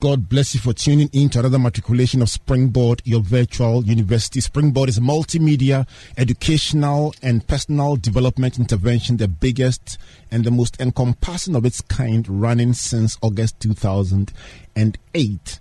[0.00, 4.40] God bless you for tuning in to another matriculation of Springboard, your virtual university.
[4.40, 9.98] Springboard is a multimedia, educational, and personal development intervention, the biggest
[10.30, 15.58] and the most encompassing of its kind, running since August 2008.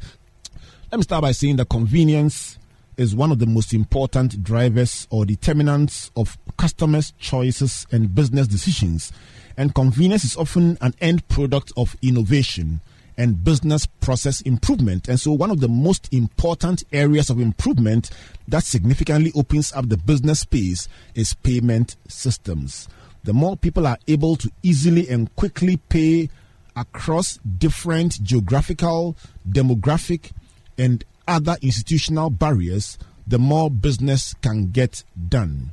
[0.92, 2.60] Let me start by saying that convenience
[2.96, 9.12] is one of the most important drivers or determinants of customers' choices and business decisions.
[9.58, 12.82] And convenience is often an end product of innovation
[13.18, 15.08] and business process improvement.
[15.08, 18.10] And so, one of the most important areas of improvement
[18.48, 22.88] that significantly opens up the business space is payment systems.
[23.24, 26.30] The more people are able to easily and quickly pay
[26.76, 29.18] across different geographical,
[29.50, 30.32] demographic,
[30.78, 35.72] and other institutional barriers, the more business can get done.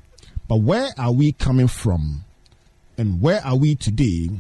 [0.48, 2.25] But where are we coming from?
[2.97, 4.31] And where are we today?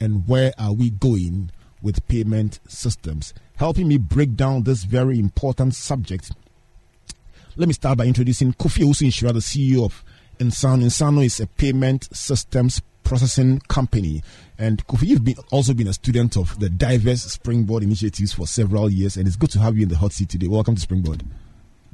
[0.00, 1.50] And where are we going
[1.82, 3.34] with payment systems.
[3.56, 6.32] Helping me break down this very important subject,
[7.56, 10.04] let me start by introducing Kofi Owusu-Nhyira, the CEO of
[10.38, 10.84] Nsano.
[10.84, 14.22] Nsano is a payment systems processing company.
[14.58, 18.88] And Kofi, you've been, also been a student of the diverse Springboard initiatives for several
[18.88, 20.48] years, and it's good to have you in the hot seat today.
[20.48, 21.24] Welcome to Springboard.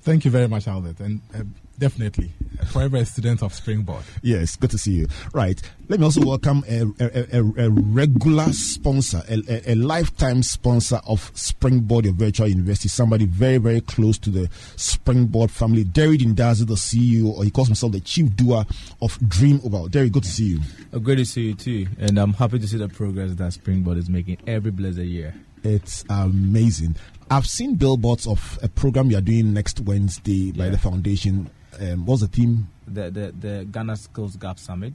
[0.03, 1.00] Thank you very much, Albert.
[1.00, 1.43] And uh,
[1.77, 2.32] definitely,
[2.66, 4.05] forever a student of Springboard.
[4.22, 5.08] Yes, good to see you.
[5.32, 5.60] Right.
[5.88, 12.06] Let me also welcome a, a, a, a regular sponsor, a, lifetime sponsor of Springboard,
[12.06, 15.84] your virtual university, somebody very, very close to the Springboard family.
[15.84, 18.64] Derry Dindazi, the CEO, or he calls himself the chief doer
[19.00, 19.88] of Dream Oval.
[19.88, 20.60] Derry, good to see you.
[20.92, 21.86] Oh, great to see you too.
[21.98, 25.34] And I'm happy to see the progress that Springboard is making every blessed year.
[25.62, 26.97] It's amazing.
[27.30, 30.70] I've seen billboards of a program you are doing next Wednesday by yeah.
[30.70, 31.50] the foundation.
[31.81, 32.69] Um, what's the theme?
[32.87, 34.94] The, the the Ghana Skills Gap Summit.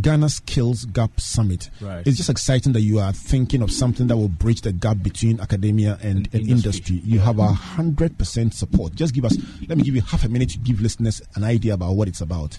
[0.00, 1.68] Ghana Skills Gap Summit.
[1.80, 2.06] Right.
[2.06, 5.38] It's just exciting that you are thinking of something that will bridge the gap between
[5.38, 6.96] academia and, and, and industry.
[6.96, 6.96] industry.
[7.04, 7.24] You yeah.
[7.26, 8.94] have a hundred percent support.
[8.94, 9.36] Just give us.
[9.68, 12.22] Let me give you half a minute to give listeners an idea about what it's
[12.22, 12.58] about.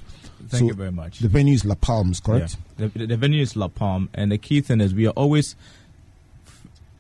[0.50, 1.20] Thank so you very much.
[1.20, 2.58] The venue is La Palms, correct?
[2.78, 2.90] Yeah.
[2.94, 5.56] The, the venue is La Palm, and the key thing is we are always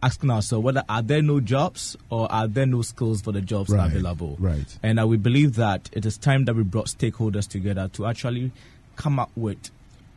[0.03, 3.69] asking ourselves whether are there no jobs or are there no skills for the jobs
[3.69, 4.35] right, available.
[4.37, 4.77] Right.
[4.83, 8.51] And uh, we believe that it is time that we brought stakeholders together to actually
[8.97, 9.71] come up with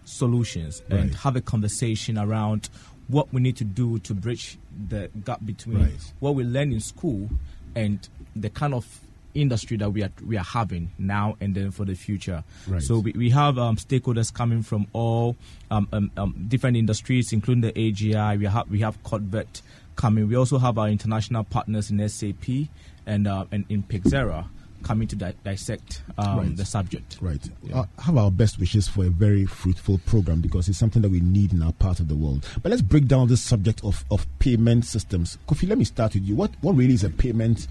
[0.04, 1.00] solutions right.
[1.00, 2.69] and have a conversation around
[3.06, 4.58] what we need to do to bridge
[4.88, 6.12] the gap between right.
[6.18, 7.28] what we learn in school
[7.76, 9.00] and the kind of
[9.41, 12.42] industry that we are we are having now and then for the future.
[12.66, 12.82] Right.
[12.82, 15.36] So we, we have um, stakeholders coming from all
[15.70, 18.38] um, um, um different industries, including the AGI.
[18.38, 19.62] We have we have COTVET
[19.97, 20.28] coming.
[20.28, 22.69] We also have our international partners in SAP
[23.06, 24.47] and uh, and in Pixera
[24.82, 26.56] coming to di- dissect um, right.
[26.56, 27.18] the subject.
[27.20, 27.42] Right.
[27.62, 27.80] Yeah.
[27.80, 31.20] Uh, have our best wishes for a very fruitful program because it's something that we
[31.20, 32.47] need in our part of the world.
[32.62, 35.38] But let's break down this subject of, of payment systems.
[35.48, 36.36] Kofi, let me start with you.
[36.36, 37.66] What what really is a payment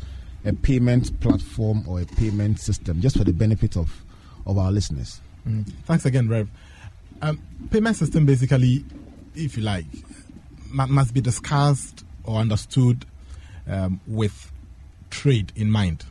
[0.46, 4.04] a payment platform or a payment system, just for the benefit of,
[4.46, 5.20] of our listeners.
[5.48, 5.68] Mm.
[5.86, 6.50] Thanks again, Rev.
[7.22, 7.42] Um,
[7.72, 8.86] payment system basically,
[9.36, 9.86] if you like,
[10.70, 13.06] must be discussed or understood
[13.68, 14.52] um, with
[15.10, 16.06] trade in mind.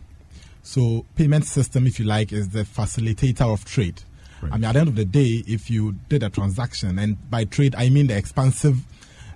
[0.62, 4.02] So, payment system, if you like, is the facilitator of trade.
[4.40, 4.52] Right.
[4.52, 7.44] I mean, at the end of the day, if you did a transaction, and by
[7.44, 8.80] trade I mean the expansive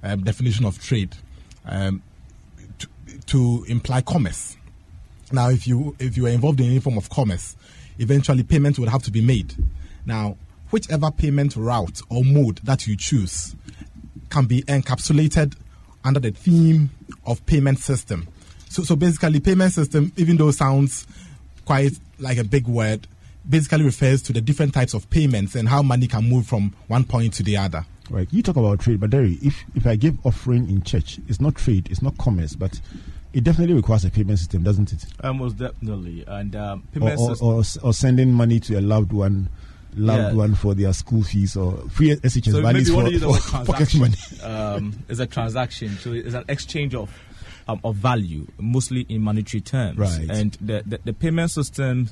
[0.02, 1.14] um, definition of trade,
[1.66, 2.02] um,
[2.78, 2.88] to,
[3.26, 4.56] to imply commerce.
[5.32, 7.56] Now, if you if you are involved in any form of commerce,
[7.98, 9.54] eventually payment would have to be made.
[10.06, 10.36] Now,
[10.70, 13.54] whichever payment route or mode that you choose
[14.30, 15.54] can be encapsulated
[16.04, 16.90] under the theme
[17.26, 18.28] of payment system.
[18.68, 21.06] So, so basically, payment system, even though sounds
[21.64, 23.06] quite like a big word,
[23.48, 27.04] basically refers to the different types of payments and how money can move from one
[27.04, 27.84] point to the other.
[28.10, 28.28] Right.
[28.30, 31.56] You talk about trade, but Derry, if if I give offering in church, it's not
[31.56, 32.80] trade, it's not commerce, but
[33.32, 35.04] it definitely requires a payment system, doesn't it?
[35.22, 36.24] Almost definitely.
[36.26, 39.48] And um, payment or, or, or, or, sending money to a loved one,
[39.94, 40.38] loved yeah.
[40.38, 44.16] one for their school fees or free SHS so values for, for pocket money.
[44.42, 47.10] Um, it's a transaction, so it's an exchange of
[47.68, 49.98] um, of value, mostly in monetary terms.
[49.98, 50.30] Right.
[50.30, 52.08] And the, the, the payment system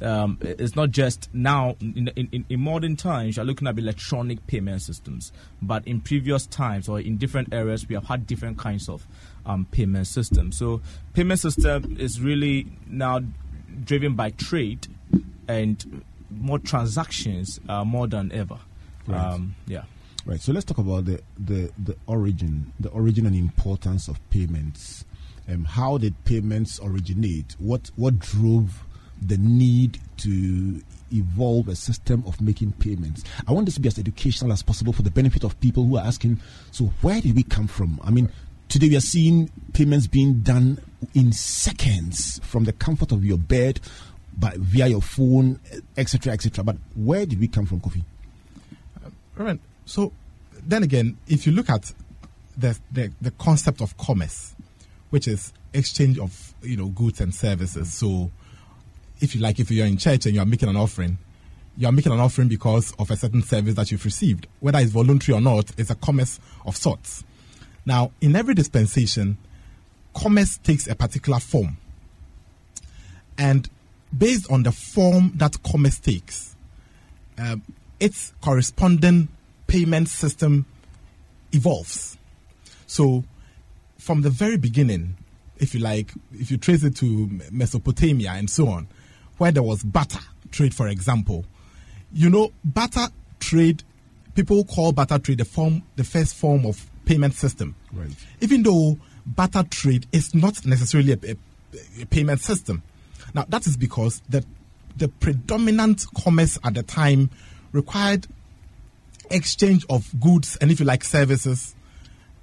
[0.00, 4.80] um, it's not just now in, in, in, modern times you're looking at electronic payment
[4.80, 9.06] systems but in previous times or in different areas we have had different kinds of
[9.48, 10.52] um, payment system.
[10.52, 10.80] so
[11.14, 13.20] payment system is really now
[13.84, 14.86] driven by trade
[15.48, 18.58] and more transactions uh, more than ever
[19.06, 19.32] right.
[19.32, 19.82] um, yeah
[20.28, 20.42] Right.
[20.42, 25.06] So let's talk about the the, the origin, the origin and importance of payments.
[25.48, 27.56] Um, how did payments originate?
[27.58, 28.84] What what drove
[29.22, 33.24] the need to evolve a system of making payments?
[33.46, 35.96] I want this to be as educational as possible for the benefit of people who
[35.96, 36.42] are asking.
[36.72, 37.98] So where did we come from?
[38.04, 38.30] I mean,
[38.68, 40.78] today we are seeing payments being done
[41.14, 43.80] in seconds from the comfort of your bed,
[44.36, 45.58] by via your phone,
[45.96, 46.62] etc., etc.
[46.62, 48.04] But where did we come from, Kofi?
[49.04, 49.60] Uh, right.
[49.84, 50.12] So
[50.66, 51.92] then again, if you look at
[52.56, 54.54] the, the, the concept of commerce,
[55.10, 57.92] which is exchange of you know goods and services.
[57.92, 58.30] So
[59.20, 61.18] if you like, if you're in church and you're making an offering,
[61.76, 65.36] you're making an offering because of a certain service that you've received, whether it's voluntary
[65.36, 67.24] or not, it's a commerce of sorts.
[67.88, 69.38] Now, in every dispensation,
[70.14, 71.78] commerce takes a particular form.
[73.38, 73.66] And
[74.16, 76.54] based on the form that commerce takes,
[77.38, 77.62] um,
[77.98, 79.28] its corresponding
[79.66, 80.66] payment system
[81.52, 82.18] evolves.
[82.86, 83.24] So,
[83.96, 85.16] from the very beginning,
[85.56, 88.86] if you like, if you trace it to Mesopotamia and so on,
[89.38, 90.20] where there was barter
[90.50, 91.46] trade, for example,
[92.12, 93.06] you know, barter
[93.40, 93.82] trade,
[94.34, 97.74] people call barter trade the form, the first form of payment system.
[97.92, 98.10] Right.
[98.40, 102.82] Even though barter trade is not necessarily a, a, a payment system.
[103.34, 104.44] Now, that is because the,
[104.96, 107.30] the predominant commerce at the time
[107.72, 108.26] required
[109.30, 111.74] exchange of goods and, if you like, services,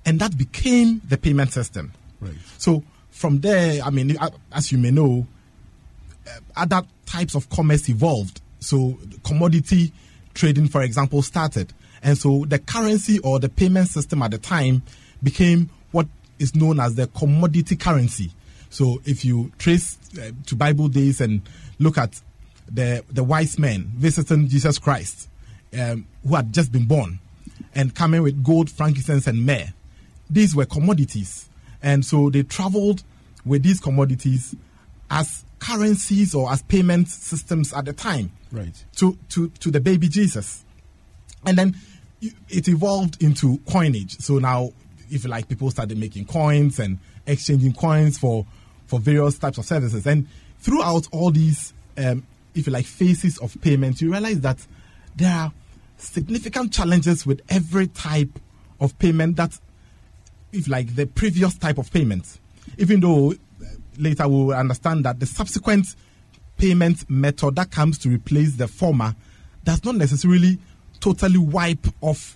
[0.06, 1.94] and that became the payment system.
[2.20, 2.36] Right.
[2.58, 4.18] So, from there, I mean,
[4.52, 5.26] as you may know,
[6.28, 8.42] uh, other types of commerce evolved.
[8.60, 9.94] So, commodity
[10.34, 11.74] trading, for example, started.
[12.06, 14.84] And so, the currency or the payment system at the time
[15.22, 16.08] became what
[16.40, 18.32] is known as the commodity currency.
[18.70, 21.42] So if you trace uh, to Bible days and
[21.80, 22.22] look at
[22.72, 25.30] the the wise men visiting Jesus Christ,
[25.80, 27.20] um, who had just been born,
[27.74, 29.74] and coming with gold, frankincense, and myrrh,
[30.30, 31.48] these were commodities,
[31.82, 33.04] and so they traveled
[33.46, 34.56] with these commodities
[35.10, 38.84] as currencies or as payment systems at the time, right?
[38.98, 40.66] To to to the baby Jesus,
[41.46, 41.76] and then
[42.50, 44.18] it evolved into coinage.
[44.20, 44.72] So now,
[45.10, 48.46] if you like, people started making coins and exchanging coins for
[48.88, 50.06] for various types of services.
[50.06, 50.28] And
[50.60, 54.66] throughout all these, um, if you like, phases of payment, you realize that
[55.16, 55.52] there are
[55.98, 58.40] significant challenges with every type
[58.80, 59.58] of payment that,
[60.52, 62.40] if like the previous type of payment,
[62.78, 63.36] even though uh,
[63.98, 65.96] later we'll understand that the subsequent
[66.58, 69.16] payment method that comes to replace the former
[69.64, 70.60] does not necessarily
[71.06, 72.36] totally wipe off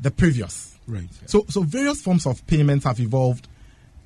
[0.00, 0.74] the previous.
[0.86, 1.10] Right.
[1.26, 3.46] So, so various forms of payments have evolved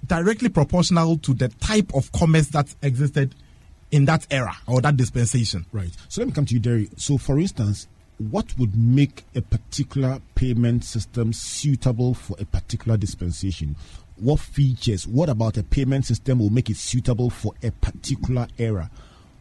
[0.04, 3.36] directly proportional to the type of commerce that existed
[3.92, 5.64] in that era or that dispensation.
[5.70, 5.92] Right.
[6.08, 6.90] So let me come to you, Derry.
[6.96, 7.86] So, for instance,
[8.18, 13.76] what would make a particular payment system suitable for a particular dispensation?
[14.16, 18.90] What features, what about a payment system will make it suitable for a particular era?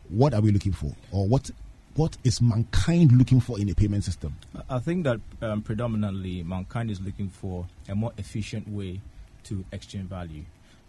[0.10, 0.94] What are we looking for?
[1.12, 1.50] Or what
[1.96, 4.36] what is mankind looking for in a payment system?
[4.70, 9.02] I think that um, predominantly mankind is looking for a more efficient way
[9.44, 10.44] to exchange value.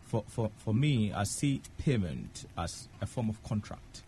[0.05, 4.03] For, for, for me, I see payment as a form of contract.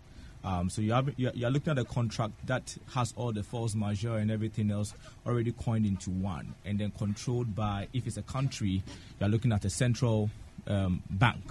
[0.44, 3.74] Um, so you have, you're, you're, looking at a contract that has all the force
[3.74, 4.94] majeure and everything else
[5.26, 8.82] already coined into one, and then controlled by, if it's a country,
[9.18, 10.30] you're looking at a central
[10.68, 11.42] um, bank,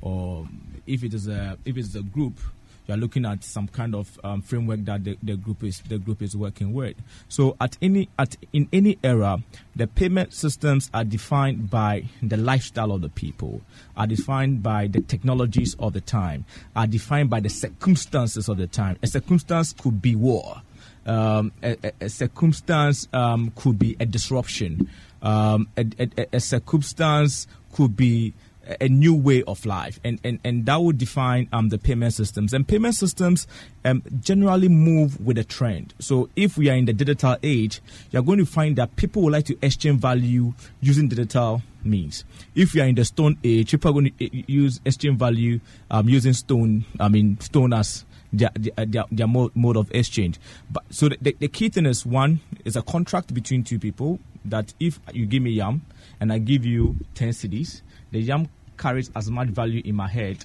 [0.00, 0.46] or
[0.86, 2.38] if it is a if it's a group,
[2.86, 6.22] you're looking at some kind of um, framework that the, the group is the group
[6.22, 6.96] is working with.
[7.28, 9.38] So at any at in any era,
[9.74, 13.62] the payment systems are defined by the lifestyle of the people,
[13.96, 18.66] are defined by the technologies of the time, are defined by the circumstances of the
[18.66, 18.96] time.
[19.02, 20.62] A circumstance could be war.
[21.06, 24.90] Um, a, a, a, circumstance um, could be a disruption.
[25.22, 25.86] Um, a,
[26.32, 28.34] a, circumstance could be
[28.80, 32.52] a new way of life, and, and, and that would define um, the payment systems.
[32.52, 33.46] And payment systems
[33.84, 35.94] um, generally move with a trend.
[35.98, 37.80] So if we are in the digital age,
[38.10, 42.24] you're going to find that people would like to exchange value using digital means.
[42.54, 45.60] If we are in the stone age, people are going to eh, use exchange value
[45.90, 46.84] um, using stone.
[46.98, 50.38] I mean, stone as their, their, their, mode, of exchange.
[50.70, 54.74] But so the, the key thing is one is a contract between two people that
[54.78, 55.82] if you give me yam
[56.20, 57.82] and I give you ten cedis,
[58.16, 60.42] the yam carries as much value in my head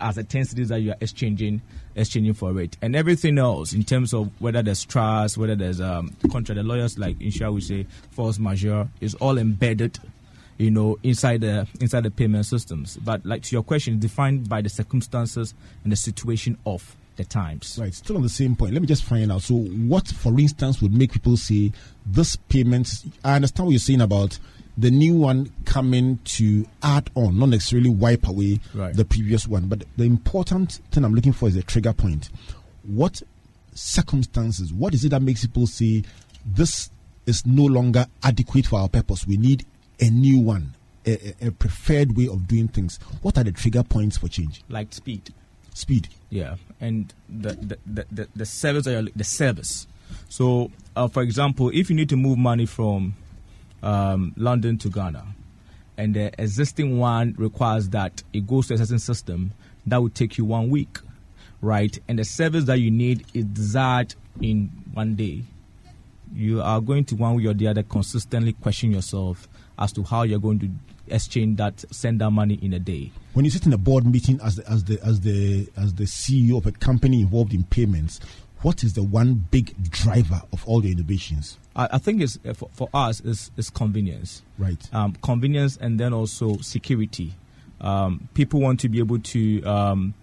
[0.00, 1.62] as the 10 cedis that you are exchanging
[1.94, 6.14] exchanging for it and everything else in terms of whether there's trust whether there's um
[6.32, 9.98] contract the lawyers like insure we say force majeure is all embedded
[10.56, 14.60] you know inside the inside the payment systems but like to your question defined by
[14.60, 17.78] the circumstances and the situation of the times.
[17.80, 17.92] Right.
[17.92, 18.72] Still on the same point.
[18.72, 19.42] Let me just find out.
[19.42, 21.72] So, what, for instance, would make people say
[22.06, 22.88] this payment?
[23.24, 24.38] I understand what you're saying about
[24.78, 28.94] the new one coming to add on, not necessarily wipe away Right.
[28.94, 29.66] the previous one.
[29.66, 32.30] But the important thing I'm looking for is a trigger point.
[32.84, 33.20] What
[33.74, 34.72] circumstances?
[34.72, 36.04] What is it that makes people say
[36.46, 36.90] this
[37.26, 39.26] is no longer adequate for our purpose?
[39.26, 39.64] We need
[40.00, 40.74] a new one,
[41.06, 42.98] a, a- preferred way of doing things.
[43.22, 44.62] What are the trigger points for change?
[44.68, 45.32] Like speed.
[45.74, 46.08] Speed.
[46.30, 49.86] Yeah, and the the, the, the, the service the service.
[50.28, 53.14] So, uh, for example, if you need to move money from
[53.82, 55.24] um, London to Ghana,
[55.96, 59.52] and the existing one requires that it goes to a certain system,
[59.86, 60.98] that would take you one week,
[61.60, 61.98] right?
[62.08, 65.42] And the service that you need is desired in one day.
[66.34, 70.22] You are going to one way or the other consistently question yourself as to how
[70.24, 70.68] you're going to
[71.08, 73.10] exchange that, send that money in a day.
[73.32, 76.04] when you sit in a board meeting as the as the as the as the
[76.04, 78.20] CEO of a company involved in payments,
[78.62, 81.58] what is the one big driver of all the innovations?
[81.76, 84.82] I, I think it's uh, for, for us is is convenience, Right.
[84.92, 87.34] um, convenience, and then also security.
[87.80, 90.14] Um, people want to be able to um,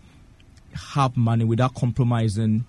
[0.93, 2.65] have money without compromising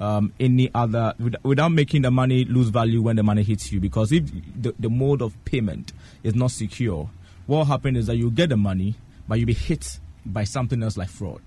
[0.00, 3.80] um, any other, without, without making the money lose value when the money hits you.
[3.80, 4.24] Because if
[4.60, 7.08] the, the mode of payment is not secure,
[7.46, 8.94] what will happen is that you get the money,
[9.26, 11.40] but you'll be hit by something else like fraud,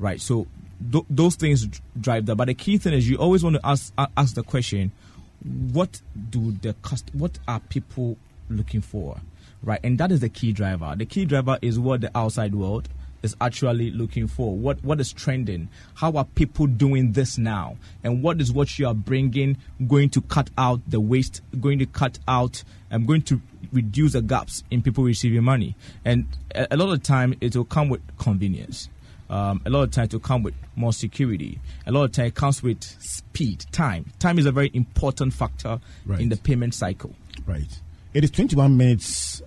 [0.00, 0.20] right?
[0.20, 0.48] So
[0.92, 1.66] th- those things
[2.00, 2.36] drive that.
[2.36, 4.92] But the key thing is you always want to ask ask the question,
[5.72, 8.16] what do the cust- what are people
[8.48, 9.20] looking for,
[9.62, 9.80] right?
[9.82, 10.94] And that is the key driver.
[10.96, 12.88] The key driver is what the outside world
[13.22, 14.56] is actually looking for.
[14.56, 15.68] What what is trending?
[15.94, 17.76] How are people doing this now?
[18.04, 19.56] And what is what you are bringing
[19.86, 21.40] going to cut out the waste?
[21.60, 22.62] Going to cut out?
[22.90, 23.40] I'm going to
[23.72, 25.76] reduce the gaps in people receiving money.
[26.04, 28.88] And a, a lot of time it will come with convenience.
[29.30, 31.60] Um, a lot of times to come with more security.
[31.86, 34.06] A lot of time it comes with speed, time.
[34.18, 36.20] Time is a very important factor Right.
[36.20, 37.14] in the payment cycle.
[37.46, 37.80] Right.
[38.14, 39.42] It is 21 minutes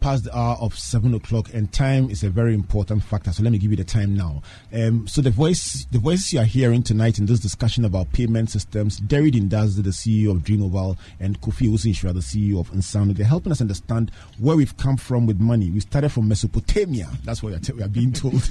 [0.00, 3.32] past the hour of 7 o'clock, and time is a very important factor.
[3.32, 4.42] So let me give you the time now.
[4.72, 8.50] Um, so the voice, the voices you are hearing tonight in this discussion about payment
[8.50, 13.14] systems, Derry Dindazi, the CEO of Dream Oval, and Kofi Owusu-Nhyira, the CEO of Nsano,
[13.14, 15.70] they're helping us understand where we've come from with money.
[15.70, 17.08] We started from Mesopotamia.
[17.24, 18.48] That's what we are, we are being told.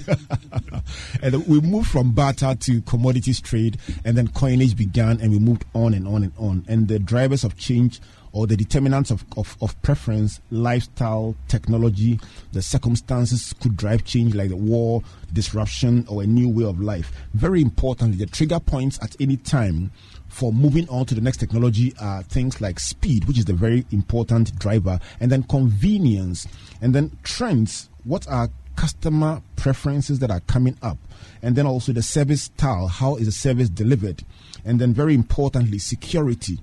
[1.21, 5.65] and we moved from barter to commodities trade, and then coinage began, and we moved
[5.73, 6.65] on and on and on.
[6.67, 7.99] And the drivers of change
[8.31, 12.19] or the determinants of, of, of preference, lifestyle, technology,
[12.51, 15.01] the circumstances could drive change like the war,
[15.33, 17.11] disruption, or a new way of life.
[17.33, 19.91] Very importantly, the trigger points at any time
[20.27, 23.85] for moving on to the next technology are things like speed, which is the very
[23.91, 26.47] important driver, and then convenience,
[26.81, 27.89] and then trends.
[28.03, 30.97] What are customer preferences that are coming up?
[31.41, 34.23] And then also the service style, how is the service delivered?
[34.63, 36.59] And then very importantly, security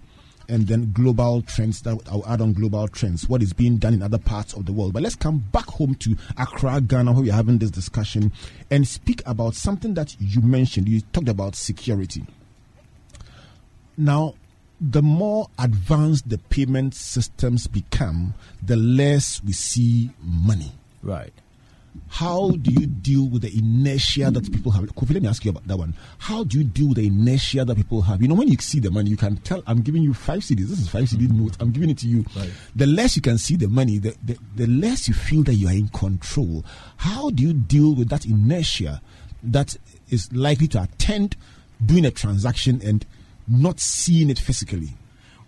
[0.49, 4.03] and then global trends that I'll add on global trends, what is being done in
[4.03, 4.93] other parts of the world.
[4.93, 8.33] But let's come back home to Accra, Ghana, where we're having this discussion
[8.71, 10.89] and speak about something that you mentioned.
[10.89, 12.25] You talked about security.
[13.97, 14.35] Now,
[14.81, 20.73] the more advanced the payment systems become, the less we see money.
[21.03, 21.33] Right.
[22.09, 24.85] How do you deal with the inertia that people have?
[24.95, 25.95] Kofi, let me ask you about that one.
[26.19, 28.23] How do you deal with the inertia that people have?
[28.23, 30.69] You know, when you see the money, you can tell, I'm giving you five cedis.
[30.69, 31.41] This is five cedi mm.
[31.41, 31.57] note.
[31.61, 32.25] I'm giving it to you.
[32.37, 32.51] Right.
[32.75, 35.69] The less you can see the money, the, the, the less you feel that you
[35.69, 36.65] are in control.
[36.99, 39.01] How do you deal with that inertia
[39.43, 39.77] that
[40.09, 41.37] is likely to attend
[41.85, 43.05] doing a transaction and
[43.47, 44.91] not seeing it physically?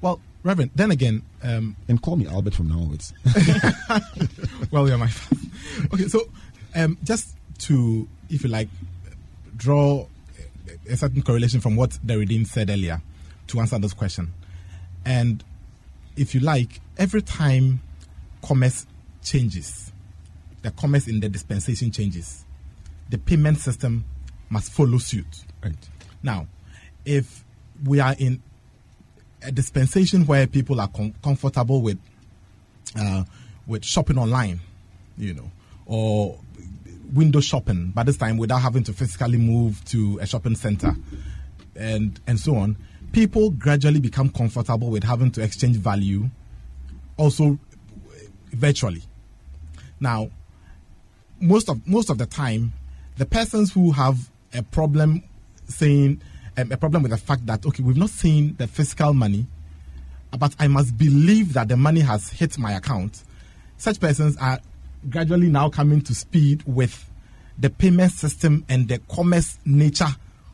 [0.01, 3.13] Well, Reverend, then again, um, And call me Albert from now onwards.
[4.71, 5.43] well, you're my father.
[5.93, 6.23] Okay, so
[6.75, 8.69] um, just to, if you like,
[9.59, 10.07] draw
[10.89, 13.03] a certain correlation from what the Redeemed said earlier
[13.49, 14.33] to answer this question.
[15.05, 15.45] And
[16.17, 17.83] if you like, every time
[18.41, 18.87] commerce
[19.23, 19.93] changes,
[20.63, 22.47] the commerce in the dispensation changes,
[23.11, 24.03] the payment system
[24.49, 25.45] must follow suit.
[25.63, 25.75] right.
[26.23, 26.47] Now,
[27.05, 27.45] if
[27.85, 28.43] we are in
[29.43, 31.99] a dispensation where people are com- comfortable with
[32.97, 33.25] uh,
[33.67, 34.61] with shopping online,
[35.17, 35.51] you know,
[35.87, 36.39] or
[37.13, 40.95] window shopping, by this time without having to physically move to a shopping center,
[41.77, 42.77] and and so on,
[43.13, 46.29] people gradually become comfortable with having to exchange value,
[47.17, 47.59] also
[48.53, 49.03] virtually.
[50.01, 50.31] Now,
[51.41, 52.73] most of most of the time,
[53.17, 55.23] the persons who have a problem
[55.67, 56.21] saying
[56.59, 59.47] um, a problem with the fact that okay, we've not seen the physical money,
[60.39, 63.23] but I must believe that the money has hit my account.
[63.77, 64.59] Such persons are
[65.09, 67.09] gradually now coming to speed with
[67.59, 70.09] the payment system and the commerce nature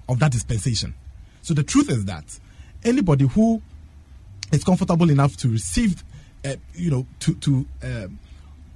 [0.09, 0.95] of that dispensation.
[1.43, 2.39] So the truth is that
[2.85, 3.63] anybody who
[4.53, 6.05] is comfortable enough to receive,
[6.45, 8.19] uh, you know, to to um,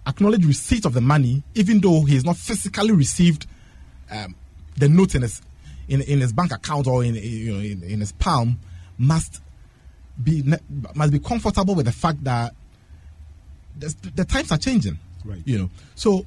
[0.06, 3.46] acknowledge receipt of the money, even though he has not physically received
[4.10, 4.34] um,
[4.76, 5.42] the note in his
[5.88, 8.58] in, in his bank account or in you know in, in his palm,
[8.96, 9.40] must
[10.22, 10.42] be
[10.94, 12.54] must be comfortable with the fact that
[13.78, 14.98] the, the times are changing.
[15.24, 15.42] Right.
[15.44, 16.26] You know, so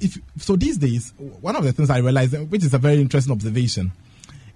[0.00, 3.32] if so these days, one of the things I realized, which is a very interesting
[3.32, 3.92] observation,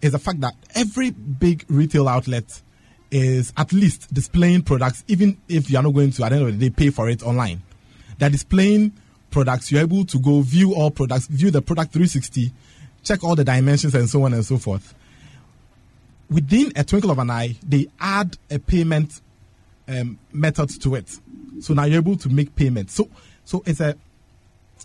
[0.00, 2.62] is the fact that every big retail outlet
[3.10, 6.48] is at least displaying products, even if you are not going to at the end
[6.48, 7.62] of the day pay for it online.
[8.18, 8.92] They're displaying
[9.30, 9.70] products.
[9.70, 12.52] You're able to go view all products, view the product 360,
[13.04, 14.94] check all the dimensions and so on and so forth.
[16.30, 19.20] Within a twinkle of an eye, they add a payment
[19.86, 21.18] um, method to it.
[21.60, 22.94] So now you're able to make payments.
[22.94, 23.08] So
[23.44, 23.96] so it's a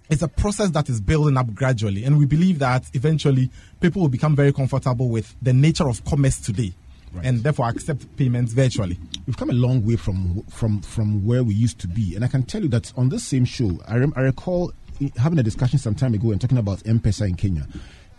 [0.09, 3.49] it's a process that is building up gradually, and we believe that eventually
[3.79, 6.73] people will become very comfortable with the nature of commerce today.
[7.11, 7.25] Right.
[7.25, 8.99] and therefore accept payments virtually.
[9.25, 12.27] We've come a long way from from from where we used to be, and I
[12.27, 14.73] can tell you that on this same show, I, rem- I recall
[15.17, 17.67] having a discussion some time ago and talking about M-Pesa in Kenya,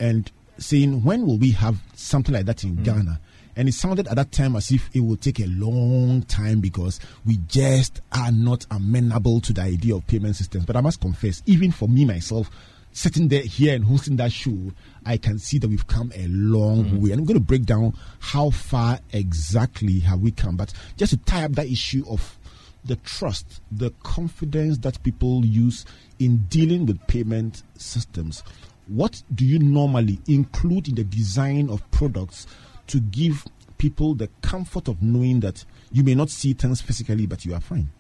[0.01, 2.85] and saying when will we have something like that in mm.
[2.85, 3.21] Ghana?
[3.57, 6.99] And it sounded at that time as if it would take a long time because
[7.27, 10.65] we just are not amenable to the idea of payment systems.
[10.65, 12.49] But I must confess, even for me myself,
[12.93, 14.73] sitting there here and hosting that show,
[15.05, 17.03] I can see that we've come a long mm-hmm.
[17.03, 17.11] way.
[17.11, 20.57] And I'm going to break down how far exactly have we come.
[20.57, 22.39] But just to tie up that issue of
[22.85, 25.85] the trust, the confidence that people use
[26.19, 28.43] in dealing with payment systems,
[28.87, 32.47] what do you normally include in the design of products
[32.89, 33.45] to give
[33.79, 37.61] people the comfort of knowing that you may not see things physically, but you are
[37.61, 37.91] fine.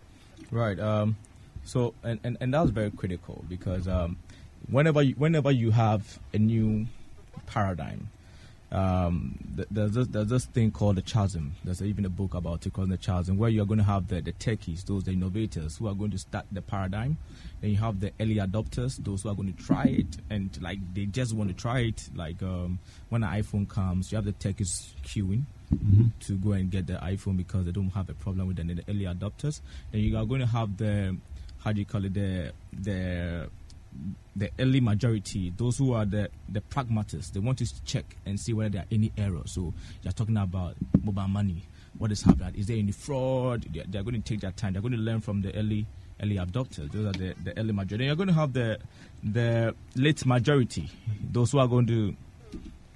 [0.50, 0.78] Right.
[0.78, 1.16] Um,
[1.64, 4.18] so, and, and, and that's very critical because um,
[4.68, 6.86] whenever you, whenever you have a new
[7.46, 8.10] paradigm,
[8.72, 9.36] um,
[9.70, 11.54] there's this, there's this thing called the chasm.
[11.64, 14.20] There's even a book about it called the chasm, where you're going to have the,
[14.20, 17.18] the techies, those the innovators who are going to start the paradigm.
[17.60, 20.78] Then you have the early adopters, those who are going to try it and like
[20.94, 22.08] they just want to try it.
[22.14, 25.42] Like um, when an iPhone comes, you have the techies queuing.
[25.72, 26.06] Mm-hmm.
[26.26, 28.82] To go and get the iPhone because they don't have a problem with the, the
[28.88, 29.60] early adopters.
[29.92, 31.16] Then you are going to have the
[31.62, 33.48] how do you call it the the
[34.36, 38.52] the early majority, those who are the, the pragmatists, they want to check and see
[38.52, 39.52] whether there are any errors.
[39.52, 41.62] So you're talking about mobile money.
[41.98, 42.54] What is happening?
[42.56, 43.66] Is there any fraud?
[43.72, 44.72] They're, they're, going to take their time.
[44.72, 45.86] They're going to learn from the early
[46.22, 46.90] early adopters.
[46.92, 48.04] Those are the, the early majority.
[48.04, 48.78] you're going to have the
[49.22, 50.88] the late majority.
[51.32, 52.14] Those who are going to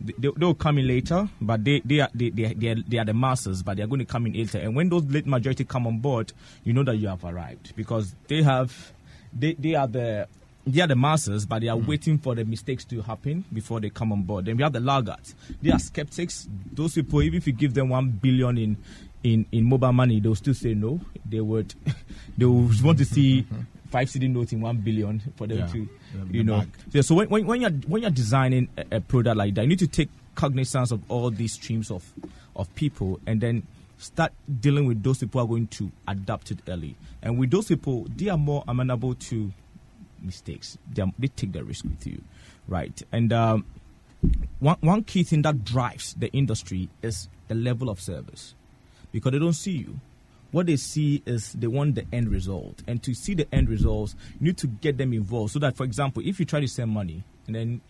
[0.00, 3.04] they, will come in later, but they they are they, they, they, are, they are
[3.04, 4.58] the masses, but they are going to come in later.
[4.58, 8.14] And when those late majority come on board, you know that you have arrived because
[8.28, 8.92] they have
[9.32, 10.28] they, they are the
[10.66, 11.86] they are the masses, but they are mm.
[11.86, 14.46] waiting for the mistakes to happen before they come on board.
[14.46, 15.34] Then we have the laggards.
[15.60, 16.48] They are skeptics.
[16.72, 18.76] Those people, even if you give them one billion in
[19.22, 21.00] in, in mobile money, they'll still say no.
[21.28, 21.74] They would
[22.38, 23.46] they would want to see
[23.90, 25.88] five cedi notes in one billion for them yeah, to
[26.30, 26.64] you know.
[26.92, 29.68] Yeah, so when, when, when you're when you're designing a, a product like that, you
[29.68, 32.10] need to take cognizance of all these streams of
[32.56, 33.66] of people and then
[33.98, 36.96] start dealing with those people who are going to adapt it early.
[37.22, 39.52] And with those people, they are more amenable to
[40.24, 40.78] mistakes.
[40.92, 42.22] They, they take the risk with you,
[42.66, 43.00] right?
[43.12, 43.66] And um,
[44.58, 48.54] one one key thing that drives the industry is the level of service,
[49.12, 50.00] because they don't see you.
[50.50, 54.14] What they see is they want the end result, and to see the end results,
[54.38, 55.52] you need to get them involved.
[55.52, 57.80] So that, for example, if you try to send money and then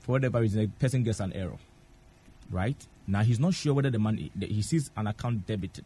[0.00, 1.58] for whatever reason the person gets an error,
[2.50, 2.76] right?
[3.06, 5.84] Now he's not sure whether the money he sees an account debited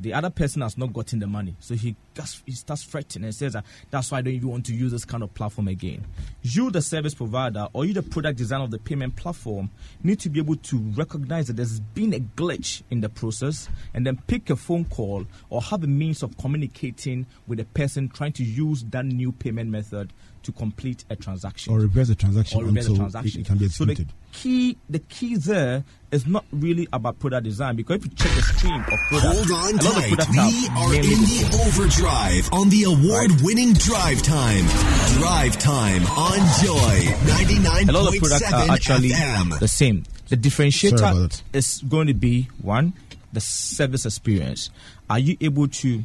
[0.00, 1.56] the other person has not gotten the money.
[1.60, 4.66] So he, gets, he starts fretting and says that that's why I don't even want
[4.66, 6.04] to use this kind of platform again.
[6.42, 9.70] You, the service provider, or you, the product designer of the payment platform,
[10.02, 14.06] need to be able to recognize that there's been a glitch in the process and
[14.06, 18.32] then pick a phone call or have a means of communicating with the person trying
[18.32, 22.64] to use that new payment method to complete a transaction or reverse the transaction or
[22.64, 23.40] reverse the transaction.
[23.40, 24.08] It, it can be executed.
[24.08, 28.32] So key, the key there is not really about product design because if you check
[28.34, 30.28] the stream of product, hold on tight.
[30.30, 34.66] We are in the overdrive on the award-winning Drive Time.
[35.18, 37.88] Drive Time on Joy ninety nine.
[37.88, 39.58] A lot of products are actually FM.
[39.58, 40.04] the same.
[40.28, 42.92] The differentiator is going to be one,
[43.32, 44.70] the service experience.
[45.08, 46.04] Are you able to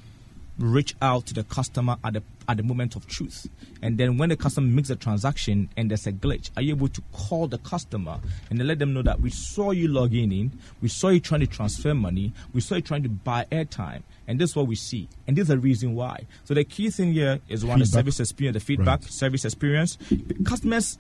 [0.58, 3.48] reach out to the customer at the at the moment of truth.
[3.82, 6.90] And then when the customer makes a transaction and there's a glitch, are you able
[6.90, 10.52] to call the customer and then let them know that we saw you logging in,
[10.82, 14.38] we saw you trying to transfer money, we saw you trying to buy airtime, and
[14.38, 15.08] this is what we see.
[15.28, 16.26] And this is the reason why.
[16.44, 19.12] So the key thing here is one, the service experience, the feedback, Right.
[19.12, 19.98] service experience.
[20.44, 21.00] Customers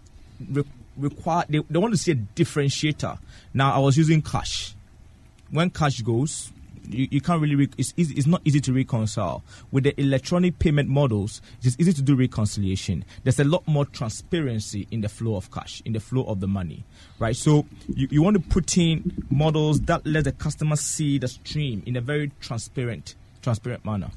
[0.49, 0.63] re-
[0.95, 3.19] require, they, they want to see a differentiator.
[3.53, 4.73] Now, I was using cash.
[5.49, 6.51] When cash goes,
[6.89, 9.43] you, you can't really, re- it's, easy, it's not easy to reconcile.
[9.71, 13.05] With the electronic payment models, it's easy to do reconciliation.
[13.23, 16.47] There's a lot more transparency in the flow of cash, in the flow of the
[16.47, 16.83] money,
[17.19, 17.35] right?
[17.35, 21.83] So you, you want to put in models that let the customer see the stream
[21.85, 24.09] in a very transparent, transparent manner.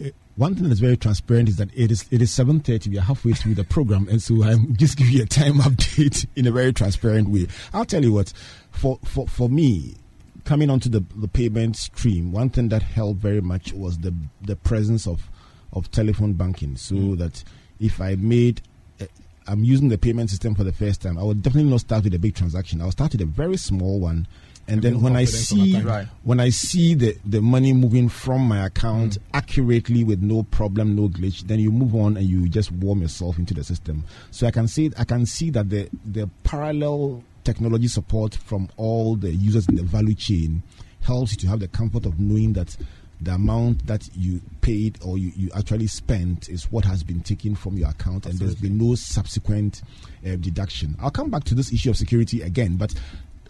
[0.00, 2.88] Eh, One thing that's very transparent is that it is it is seven thirty.
[2.90, 6.24] We are halfway through the program, and so I'm just giving you a time update
[6.36, 7.48] in a very transparent way.
[7.74, 8.32] I'll tell you what,
[8.70, 9.96] for for for me,
[10.44, 14.56] coming onto the the payment stream, one thing that helped very much was the the
[14.56, 15.28] presence of
[15.72, 17.44] of telephone banking, so that
[17.78, 18.62] if I made
[19.00, 19.06] eh,
[19.46, 22.14] I'm using the payment system for the first time, I would definitely not start with
[22.14, 22.80] a big transaction.
[22.80, 24.26] I'll start with a very small one,
[24.66, 25.80] and then when I see.
[25.80, 26.06] Right.
[26.24, 31.08] when I see the, the money moving from my account accurately with no problem, no
[31.08, 34.04] glitch, then you move on and you just warm yourself into the system.
[34.30, 39.16] So I can see I can see that the the parallel technology support from all
[39.16, 40.62] the users in the value chain
[41.00, 42.76] helps you to have the comfort of knowing that
[43.22, 47.54] the amount that you paid or you, you actually spent is what has been taken
[47.54, 49.80] from your account and there's been no subsequent
[50.26, 50.94] uh, deduction.
[51.00, 52.92] I'll come back to this issue of security again, but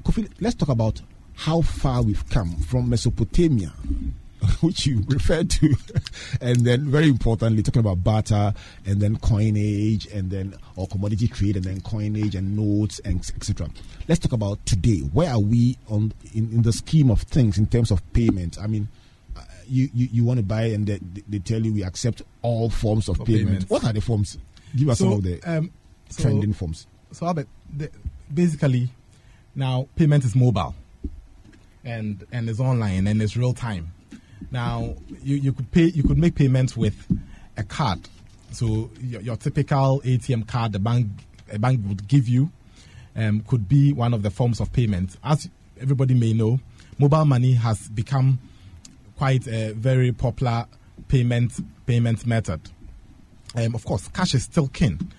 [0.04, 1.02] Kofi, let's talk about
[1.34, 3.72] how far we've come from Mesopotamia,
[4.61, 5.74] which you referred to,
[6.40, 8.53] and then very importantly, talking about barter
[8.87, 13.68] and then coinage and then or commodity trade and then coinage and notes and etc.
[14.07, 14.98] Let's talk about today.
[15.01, 18.59] Where are we on in, in the scheme of things in terms of payment?
[18.61, 18.88] I mean,
[19.37, 20.98] uh, you, you, you want to buy and they,
[21.29, 23.46] they tell you we accept all forms of payment.
[23.46, 23.70] payments.
[23.70, 24.38] What are the forms?
[24.77, 25.70] Give us some of the um,
[26.11, 26.87] so, trending forms.
[27.12, 27.90] so Albert, the,
[28.33, 28.90] basically,
[29.55, 30.74] now payment is mobile,
[31.85, 33.92] and and it's online and it's real time.
[34.51, 36.96] Now you, you could pay you could make payments with
[37.57, 38.01] a card.
[38.53, 41.07] So your, your typical ATM card the bank
[41.53, 42.51] a bank would give you
[43.16, 45.16] um, could be one of the forms of payment.
[45.24, 45.48] As
[45.81, 46.61] everybody may know,
[46.98, 48.38] mobile money has become
[49.16, 50.66] quite a very popular
[51.09, 51.53] payment
[51.87, 52.61] payment method.
[53.57, 55.11] Um, of course, cash is still king,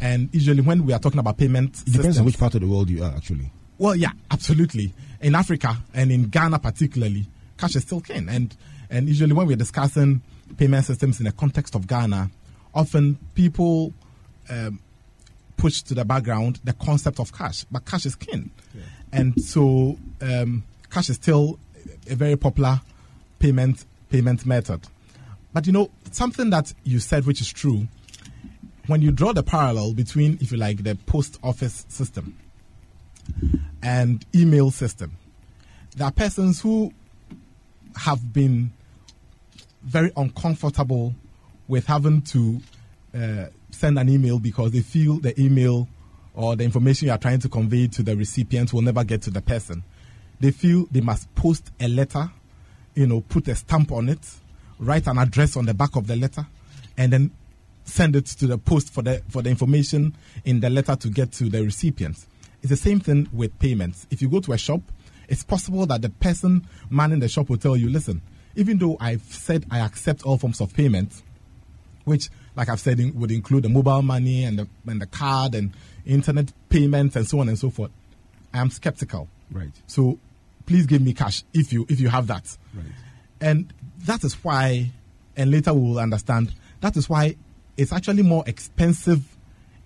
[0.00, 2.66] and usually when we are talking about payment, It depends on which part of the
[2.66, 3.50] world you are actually.
[3.78, 4.92] well, yeah, absolutely.
[5.20, 7.26] In Africa and in Ghana particularly,
[7.58, 8.28] cash is still king.
[8.28, 8.56] And
[8.90, 10.22] and usually when we're discussing
[10.56, 12.30] payment systems in the context of Ghana,
[12.74, 13.92] often people
[14.48, 14.80] um,
[15.56, 18.50] push to the background the concept of cash, but cash is king.
[19.12, 21.58] And so um, cash is still
[22.08, 22.80] a very popular
[23.38, 24.86] payment payment method.
[25.52, 27.88] But you know, something that you said which is true,
[28.86, 32.38] when you draw the parallel between, if you like, the post office system
[33.82, 35.16] and email system.
[35.96, 36.92] There are persons who
[37.98, 38.72] have been
[39.82, 41.14] very uncomfortable
[41.66, 42.60] with having to
[43.14, 45.88] uh, send an email because they feel the email
[46.34, 49.30] or the information you are trying to convey to the recipient will never get to
[49.30, 49.82] the person.
[50.40, 52.30] They feel they must post a letter,
[52.94, 54.20] you know, put a stamp on it,
[54.78, 56.46] write an address on the back of the letter,
[56.96, 57.30] and then
[57.84, 61.32] send it to the post for the for the information in the letter to get
[61.32, 62.26] to the recipient.
[62.60, 64.06] It's the same thing with payments.
[64.10, 64.82] If you go to a shop,
[65.28, 68.22] it's possible that the person manning the shop will tell you, listen,
[68.56, 71.22] even though I've said I accept all forms of payment,
[72.04, 75.72] which, like I've said, would include the mobile money and the and the card and
[76.06, 77.90] internet payments and so on and so forth,
[78.54, 79.28] I am skeptical.
[79.50, 79.70] Right.
[79.86, 80.18] So
[80.66, 82.56] please give me cash if you if you have that.
[82.74, 82.86] Right.
[83.40, 83.72] And
[84.06, 84.90] that is why,
[85.36, 87.36] and later we will understand, that is why
[87.76, 89.36] it's actually more expensive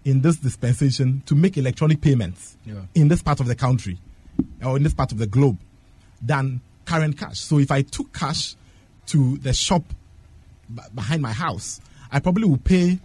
[0.05, 2.83] in this dispensation to make electronic payments Yeah.
[2.95, 3.99] in this part of the country
[4.65, 5.59] or in this part of the globe
[6.21, 7.41] than current cash.
[7.41, 8.57] So if I took cash
[9.07, 9.83] to the shop
[10.73, 12.99] b- behind my house, I probably would pay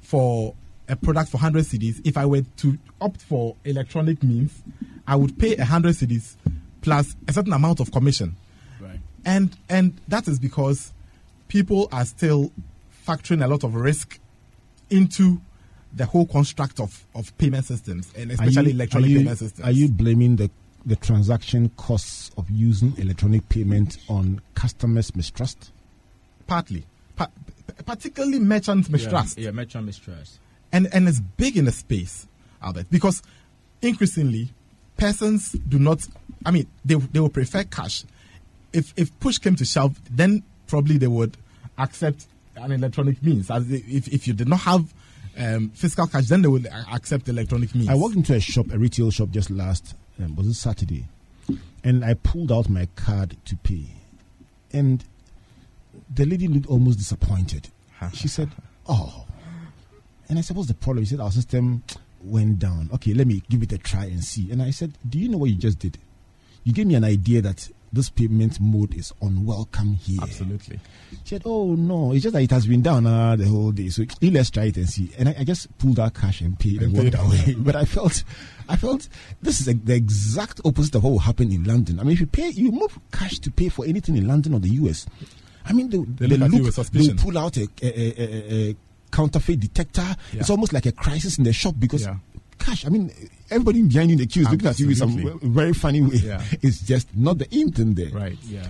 [0.00, 0.54] for
[0.88, 2.00] a product for 100 cedis.
[2.04, 4.62] If I were to opt for electronic means,
[5.06, 6.36] I would pay 100 cedis
[6.80, 8.36] plus a certain amount of commission.
[8.80, 9.00] Right.
[9.24, 10.92] And and that is because
[11.48, 12.50] people are still
[13.06, 14.18] factoring a lot of risk
[14.90, 15.40] into
[15.94, 19.66] the whole construct of, of payment systems and especially electronic you, payment systems.
[19.66, 20.50] Are you blaming the
[20.86, 25.70] the transaction costs of using electronic payment on customers' mistrust?
[26.46, 26.84] partly,
[27.16, 27.30] pa-
[27.84, 29.38] particularly merchant mistrust?
[29.38, 30.38] Yeah, yeah merchant mistrust.
[30.72, 32.26] and and it's big in the space,
[32.62, 33.22] Albert, because
[33.82, 34.50] increasingly
[34.96, 36.06] persons do not.
[36.44, 38.04] I mean, they they will prefer cash.
[38.72, 41.36] If if push came to shove, then probably they would
[41.78, 43.50] accept an electronic means.
[43.50, 44.92] As if, if you did not have
[45.38, 47.88] um, physical cash, then they would accept electronic means.
[47.88, 51.06] I walked into a shop, a retail shop, just last um, was it Saturday,
[51.82, 53.86] and I pulled out my card to pay,
[54.72, 55.04] and
[56.12, 57.68] the lady looked almost disappointed.
[58.12, 58.50] she said,
[58.86, 59.26] "Oh,"
[60.28, 61.82] and I said, "What's the problem?" She said, "Our system
[62.22, 62.90] went down.
[62.94, 65.38] Okay, let me give it a try and see." And I said, "Do you know
[65.38, 65.98] what you just did?
[66.64, 70.18] You gave me an idea that this payment mode is unwelcome here.
[70.22, 70.80] Absolutely.
[71.24, 73.88] She said, Oh no, it's just that it has been down uh, the whole day.
[73.88, 75.10] So let's try it and see.
[75.18, 77.54] And I, I just pulled out cash and paid and, and walked away.
[77.58, 78.24] but I felt
[78.68, 79.08] I felt
[79.42, 82.00] this is a, the exact opposite of what will happen in London.
[82.00, 84.60] I mean if you pay you move cash to pay for anything in London or
[84.60, 85.06] the US.
[85.64, 88.76] I mean they, they, they look, they pull out a, a, a, a
[89.10, 90.16] counterfeit detector.
[90.32, 90.40] Yeah.
[90.40, 92.16] It's almost like a crisis in the shop because yeah
[92.58, 92.86] cash.
[92.86, 93.10] I mean,
[93.50, 96.16] everybody behind you in the queue is looking at you with some very funny way.
[96.16, 96.42] Yeah.
[96.62, 98.10] It's just not the intent there.
[98.10, 98.38] Right.
[98.44, 98.68] Yeah.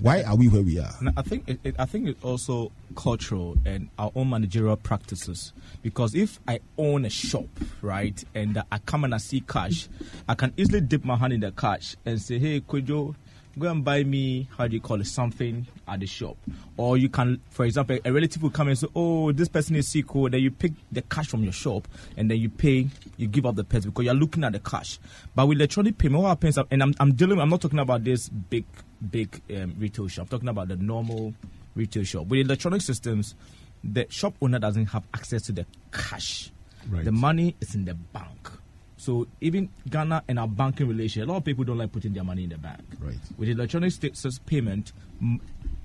[0.00, 0.92] Why are we where we are?
[1.16, 5.52] I think it, it, I think it's also cultural and our own managerial practices.
[5.82, 7.46] Because if I own a shop,
[7.82, 9.88] right, and I come and I see cash,
[10.28, 13.14] I can easily dip my hand in the cash and say, "Hey, Kojo,
[13.58, 16.36] go and buy me how do you call it something at the shop.
[16.76, 19.88] Or you can for example a relative will come and say oh this person is
[19.88, 23.26] sick or then you pick the cash from your shop and then you pay you
[23.26, 24.98] give up the pets because you're looking at the cash.
[25.34, 28.28] But with electronic payment what happens and i'm, I'm dealing i'm not talking about this
[28.28, 28.64] big
[29.10, 30.24] big um, retail shop.
[30.24, 31.34] I'm talking about the normal
[31.74, 32.26] retail shop.
[32.26, 33.34] With electronic systems
[33.82, 36.50] the shop owner doesn't have access to the cash.
[36.88, 37.04] Right.
[37.04, 38.48] the money is in the bank
[38.96, 42.24] so even Ghana and our banking relation, a lot of people don't like putting their
[42.24, 42.80] money in the bank.
[42.98, 43.16] Right.
[43.36, 44.92] With electronic status payment,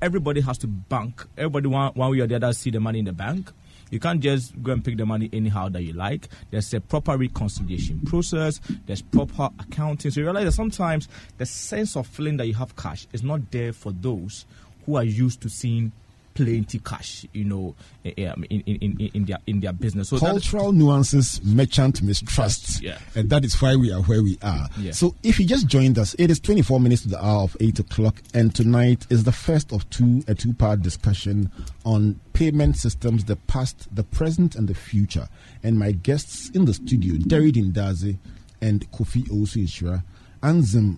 [0.02, 1.26] everybody has to bank.
[1.38, 3.52] Everybody one, one way or the other see the money in the bank.
[3.90, 6.30] You can't just go and pick the money anyhow that you like.
[6.50, 8.62] There's a proper reconciliation process.
[8.86, 10.12] There's proper accounting.
[10.12, 13.52] So you realize that sometimes the sense of feeling that you have cash is not
[13.52, 14.46] there for those
[14.86, 15.92] who are used to seeing
[16.34, 20.10] plenty cash, you know, eh, eh, in, in, in, in their in their business.
[20.10, 22.98] So Cultural nuances, merchant mistrust, yeah.
[23.16, 24.68] and that is why we are where we are.
[24.78, 24.92] Yeah.
[24.92, 27.80] So if you just joined us, it is 24 minutes to the hour of 8
[27.80, 31.52] o'clock, and tonight is the first of two a two-part discussion
[31.86, 35.28] on payment systems, the past, the present, and the future.
[35.64, 38.18] And my guests in the studio, Derry Dindazi
[38.62, 40.04] and Kofi Owusu-Nhyira,
[40.44, 40.98] Anzim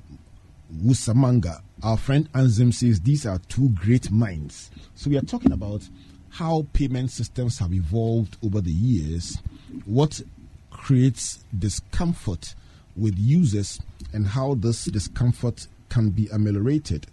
[0.82, 1.62] Wusamanga.
[1.82, 5.82] Our friend Anzim says these are two great minds so we are talking about
[6.30, 9.38] how payment systems have evolved over the years,
[9.86, 10.22] what
[10.72, 12.56] creates discomfort
[12.96, 13.80] with users,
[14.14, 17.08] and how this discomfort can be ameliorated.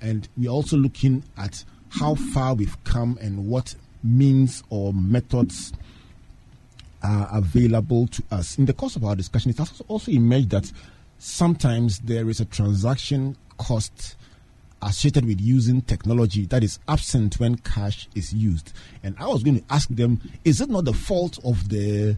[0.00, 5.72] And we're also looking at how far we've come and what means or methods
[7.02, 8.58] are available to us.
[8.58, 10.70] In the course of our discussion, it has also emerged that
[11.22, 14.16] sometimes there is a transaction cost
[14.82, 18.72] associated with using technology that is absent when cash is used.
[19.04, 22.16] And I was going to ask them, is it not the fault of the,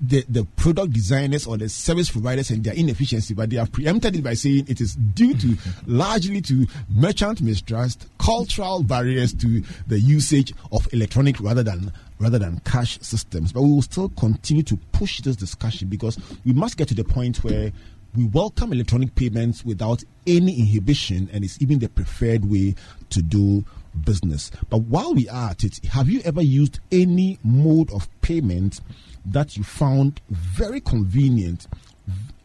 [0.00, 3.34] the, the product designers or the service providers and their inefficiency?
[3.34, 8.06] But they have preempted it by saying it is due to largely to merchant mistrust,
[8.18, 13.52] cultural barriers to the usage of electronic rather than rather than cash systems.
[13.52, 17.04] But we will still continue to push this discussion because we must get to the
[17.04, 17.72] point where
[18.16, 22.74] we welcome electronic payments without any inhibition, and it's even the preferred way
[23.10, 23.62] to do
[24.04, 24.50] business.
[24.70, 28.80] But while we are at it, have you ever used any mode of payment
[29.26, 31.66] that you found very convenient?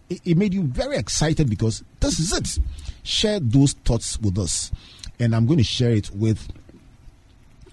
[0.10, 2.60] It, made you very excited because this is it.
[3.04, 4.72] Share those thoughts with us,
[5.20, 6.50] and I'm going to share it with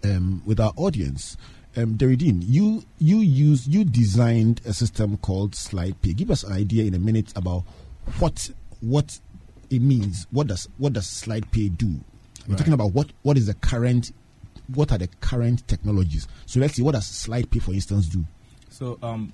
[0.05, 1.37] um, with our audience.
[1.77, 6.15] Um, Deridin, you you use you designed a system called SlidePay.
[6.15, 7.65] Give us an idea in a minute about
[8.19, 9.19] what what
[9.71, 10.27] it means.
[10.31, 11.87] What does what does SlidePay do?
[11.87, 12.59] We're right.
[12.59, 14.13] talking about what what is the current
[14.75, 16.29] what are the current technologies.
[16.47, 18.25] So let's see what does SlidePay for instance, do.
[18.71, 19.33] So um,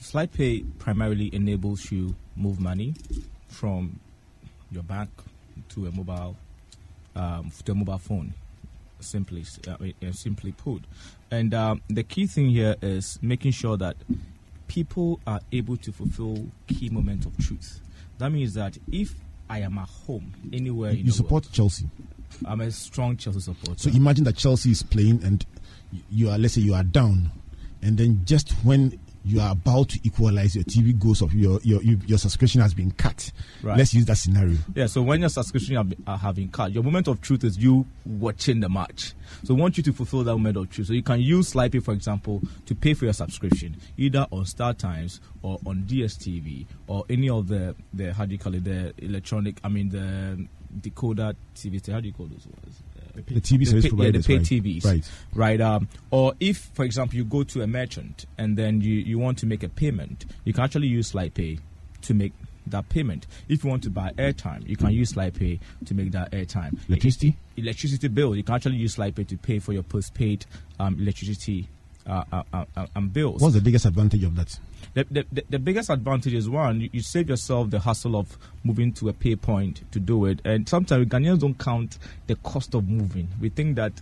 [0.00, 2.94] SlidePay primarily enables you move money
[3.48, 4.00] from
[4.70, 5.10] your bank
[5.70, 6.36] to a mobile
[7.16, 8.34] um, to a mobile phone.
[9.00, 9.76] Simply, uh,
[10.12, 10.82] simply put,
[11.30, 13.96] and um, the key thing here is making sure that
[14.74, 17.80] people are able to fulfill key moments of truth.
[18.18, 19.14] That means that if
[19.48, 21.86] I am at home anywhere you, support world, Chelsea.
[22.44, 23.78] I'm a strong Chelsea supporter.
[23.78, 25.46] So imagine that Chelsea is playing and
[26.10, 27.30] you are let's say you are down,
[27.82, 31.82] and then just when you are about to equalize your TV goals of your your
[31.82, 33.32] your subscription has been cut.
[33.62, 33.78] Right.
[33.78, 34.56] Let's use that scenario.
[34.74, 34.86] Yeah.
[34.86, 37.86] So when your subscription have, uh, have been cut, your moment of truth is you
[38.04, 39.14] watching the match.
[39.44, 40.88] So we want you to fulfill that moment of truth.
[40.88, 44.74] So you can use SlidePay, for example, to pay for your subscription either on Star
[44.74, 48.92] Times or on DSTV or any of the the how do you call it the
[48.98, 49.58] electronic?
[49.64, 50.46] I mean the
[50.80, 51.90] decoder TV.
[51.90, 52.82] How do you call those ones?
[53.14, 54.42] The TV service pay, yeah, the right.
[54.42, 55.10] TVs, Right.
[55.34, 55.60] right?
[55.60, 59.38] Um, or if, for example, you go to a merchant and then you, you want
[59.38, 61.60] to make a payment, you can actually use SlidePay
[62.02, 62.32] to make
[62.66, 63.26] that payment.
[63.48, 66.78] If you want to buy airtime, you can use SlidePay to make that airtime.
[66.88, 67.36] Electricity?
[67.56, 70.44] electricity bill, you can actually use SlidePay to pay for your postpaid
[70.80, 71.68] um, electricity
[72.06, 73.40] uh, uh, uh, uh, um, bills.
[73.40, 74.58] What's the biggest advantage of that?
[74.94, 78.38] The, the, the, the biggest advantage is one, you, you save yourself the hassle of
[78.62, 80.40] moving to a pay point to do it.
[80.44, 83.28] And sometimes Ghanaians don't count the cost of moving.
[83.40, 83.92] We think that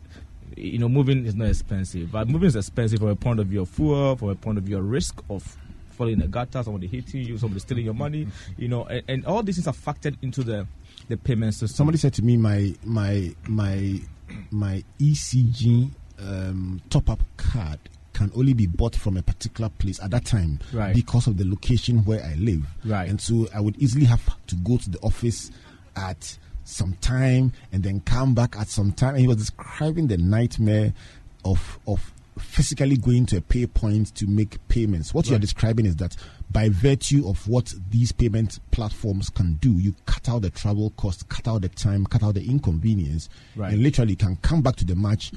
[0.56, 3.62] you know moving is not expensive, but moving is expensive from a point of view
[3.62, 5.56] of fuel, from a point of view of risk of
[5.92, 9.26] falling in the gutter, somebody hitting you, somebody stealing your money, you know, and, and
[9.26, 10.66] all these things are factored into the
[11.08, 11.68] the payment system.
[11.76, 14.00] Somebody said to me, my my my
[14.50, 15.90] my ECG
[16.26, 17.78] um, top up card
[18.12, 20.94] can only be bought from a particular place at that time Right.
[20.94, 22.62] because of the location where I live.
[22.84, 23.08] Right.
[23.08, 25.50] And so I would easily have to go to the office
[25.96, 29.14] at some time and then come back at some time.
[29.14, 30.92] And he was describing the nightmare
[31.44, 35.12] of of physically going to a pay point to make payments.
[35.12, 36.16] What you're describing is that
[36.50, 41.28] by virtue of what these payment platforms can do, you cut out the travel cost,
[41.28, 43.72] cut out the time, cut out the inconvenience, Right.
[43.74, 45.32] and literally can come back to the match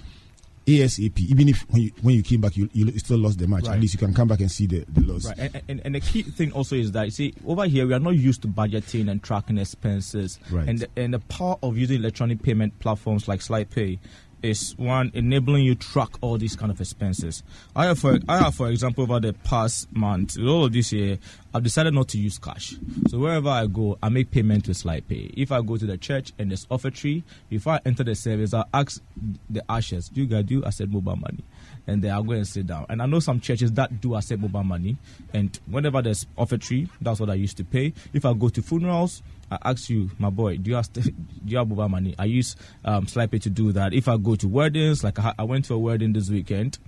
[0.66, 1.20] ASAP.
[1.20, 3.68] Even if when you, when you came back, you, you still lost the match.
[3.68, 5.26] At least you can come back and see the, the loss.
[5.26, 7.94] Right, and, and, and the key thing also is that you see over here we
[7.94, 10.40] are not used to budgeting and tracking expenses.
[10.50, 10.68] Right.
[10.68, 14.00] And the, and the power of using electronic payment platforms like SlidePay
[14.46, 17.44] is one enabling you track all these kind of expenses.
[17.76, 21.18] I have, for I have, for example, over the past month, all of this year,
[21.54, 22.76] I've decided not to use cash.
[23.08, 25.34] So wherever I go, I make payment with SlidePay.
[25.36, 28.64] If I go to the church and there's offertory, before I enter the service, I
[28.74, 29.02] ask
[29.50, 31.44] the ushers, "Do you guys do?" I said mobile money
[31.88, 32.86] and then I'll go and sit down.
[32.90, 34.98] And I know some churches that do accept mobile money,
[35.34, 37.94] and whenever there's offertory, that's what I used to pay.
[38.14, 41.02] If I go to funerals, I ask you, my boy, do you have, do
[41.46, 42.16] you have mobile money?
[42.18, 43.94] I use um, SlidePay to do that.
[43.94, 46.80] If I go to weddings, like I, I went to a wedding this weekend,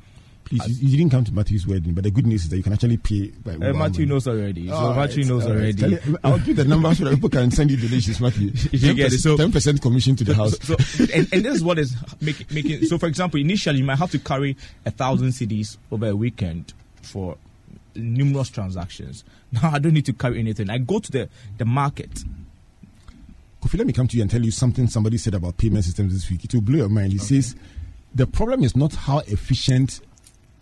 [0.47, 2.63] Please, you, you didn't come to Matthew's wedding, but the good news is that you
[2.63, 4.67] can actually pay by uh, Matthew knows already.
[4.69, 5.51] So All Matthew knows right.
[5.51, 5.99] already.
[6.05, 8.51] You- I'll give the number so that people can send you donations, Matthew.
[8.71, 9.19] You get it.
[9.19, 10.57] So- ten percent commission to the house.
[10.61, 12.85] So, so- and, and this is what is make, making.
[12.85, 16.73] So, for example, initially you might have to carry a thousand cedis over a weekend
[17.01, 17.35] for
[17.95, 19.25] numerous transactions.
[19.51, 20.69] Now I don't need to carry anything.
[20.69, 22.23] I go to the the market.
[23.61, 26.13] Kofi, let me come to you and tell you something somebody said about payment systems
[26.13, 26.43] this week.
[26.43, 27.11] It will blow your mind.
[27.11, 27.55] He says
[28.13, 30.01] the problem is not how efficient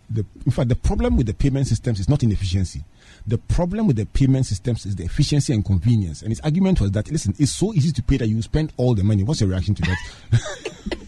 [0.08, 2.84] the in fact the problem with the payment systems is not inefficiency.
[3.26, 6.22] The problem with the payment systems is the efficiency and convenience.
[6.22, 8.94] And his argument was that listen, it's so easy to pay that you spend all
[8.94, 9.24] the money.
[9.24, 10.96] What's your reaction to that?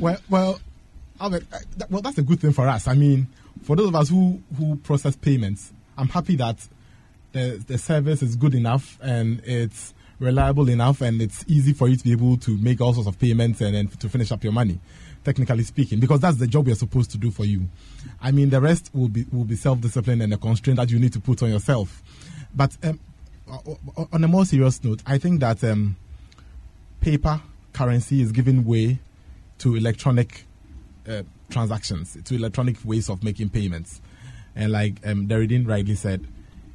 [0.00, 0.60] Well, well,
[1.18, 2.86] Albert, uh, well, that's a good thing for us.
[2.88, 3.26] I mean,
[3.62, 6.58] for those of us who who process payments, I'm happy that
[7.32, 11.96] the the service is good enough and it's reliable enough and it's easy for you
[11.96, 14.52] to be able to make all sorts of payments and then to finish up your
[14.52, 14.80] money.
[15.24, 17.66] Technically speaking, because that's the job we're supposed to do for you.
[18.20, 20.98] I mean, the rest will be will be self discipline and a constraint that you
[20.98, 22.02] need to put on yourself.
[22.54, 23.00] But um,
[24.12, 25.96] on a more serious note, I think that um,
[27.00, 27.40] paper
[27.72, 28.98] currency is giving way
[29.58, 30.44] to electronic
[31.08, 34.00] uh, transactions, to electronic ways of making payments.
[34.56, 36.26] And like um, Derridin rightly said,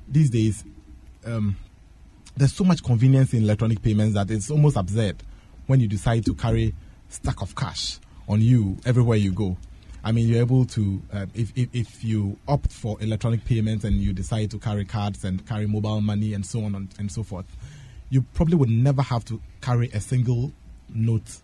[0.07, 0.63] these days
[1.25, 1.55] um,
[2.39, 5.21] there's so much convenience in electronic payments that it's almost absurd
[5.67, 6.73] when you decide to carry
[7.09, 7.99] stack of cash
[8.29, 9.57] on you everywhere you go.
[10.05, 13.97] I mean, you're able to, uh, if, if, if you opt for electronic payments and
[13.97, 17.45] you decide to carry cards and carry mobile money and so on and, so forth,
[18.09, 20.53] you probably would never have to carry a single
[20.87, 21.41] note,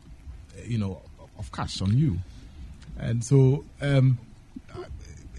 [0.58, 1.02] uh, you know,
[1.38, 2.18] of cash on you.
[2.98, 4.18] And so, um,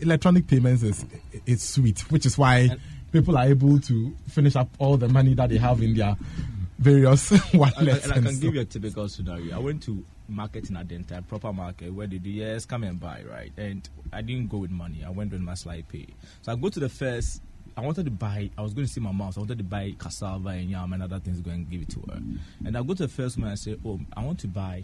[0.03, 1.07] electronic payments is
[1.47, 2.69] is sweet, which is why
[3.21, 6.17] people are able to finish up all the money that they have in their
[6.79, 7.79] various And, wallets.
[8.05, 9.57] and I and can so- give you a typical scenario.
[9.57, 13.23] I went to market in Adenta, proper market, where they do yes, come and buy,
[13.31, 13.53] right?
[13.57, 15.03] And I didn't go with money.
[15.07, 16.09] I went with my SlidePay.
[16.43, 17.43] So I go to the first.
[17.77, 18.51] I wanted to buy.
[18.57, 19.33] I was going to see my mom.
[19.33, 21.41] So I wanted to buy cassava and yam and other things.
[21.41, 22.21] Go and give it to her.
[22.65, 24.83] And I go to the first one and say, "Oh, I want to buy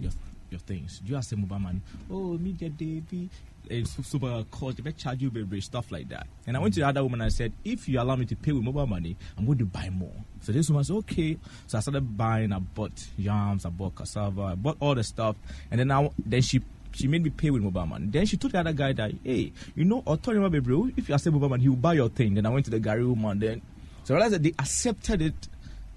[0.00, 0.10] your
[0.50, 1.00] your things.
[1.00, 1.80] Do you have some mobile money?
[2.10, 3.28] Oh, media baby.
[3.68, 4.82] It's super cost.
[4.82, 6.26] They charge you baby stuff like that.
[6.46, 8.36] And I went to the other woman and I said, if you allow me to
[8.36, 10.14] pay with mobile money, I'm going to buy more.
[10.40, 11.36] So this woman said, okay.
[11.66, 12.52] So I started buying.
[12.52, 13.64] I bought yams.
[13.66, 14.42] I bought cassava.
[14.42, 15.36] I bought all the stuff.
[15.70, 18.06] And then I then she she made me pay with mobile money.
[18.08, 21.32] Then she told the other guy that, hey, you know, Authority baby, if you accept
[21.32, 22.34] mobile money, he will buy your thing.
[22.34, 23.38] Then I went to the Gary woman.
[23.38, 23.62] Then
[24.04, 25.48] so I realized that they accepted it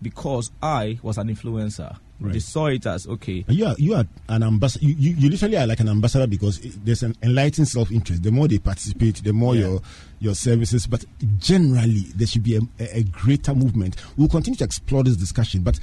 [0.02, 1.98] because I was an influencer.
[2.22, 3.44] They saw it as okay.
[3.50, 4.86] You are you are an ambassador.
[4.86, 8.24] You, you, you literally are like an ambassador because it, there's an enlightened self interest.
[8.24, 9.62] The more they participate, the more Yeah.
[9.62, 9.82] your
[10.20, 10.88] your services.
[10.88, 11.04] But
[11.38, 13.98] generally, there should be a, a, greater movement.
[14.16, 15.64] We'll continue to explore this discussion.
[15.64, 15.80] But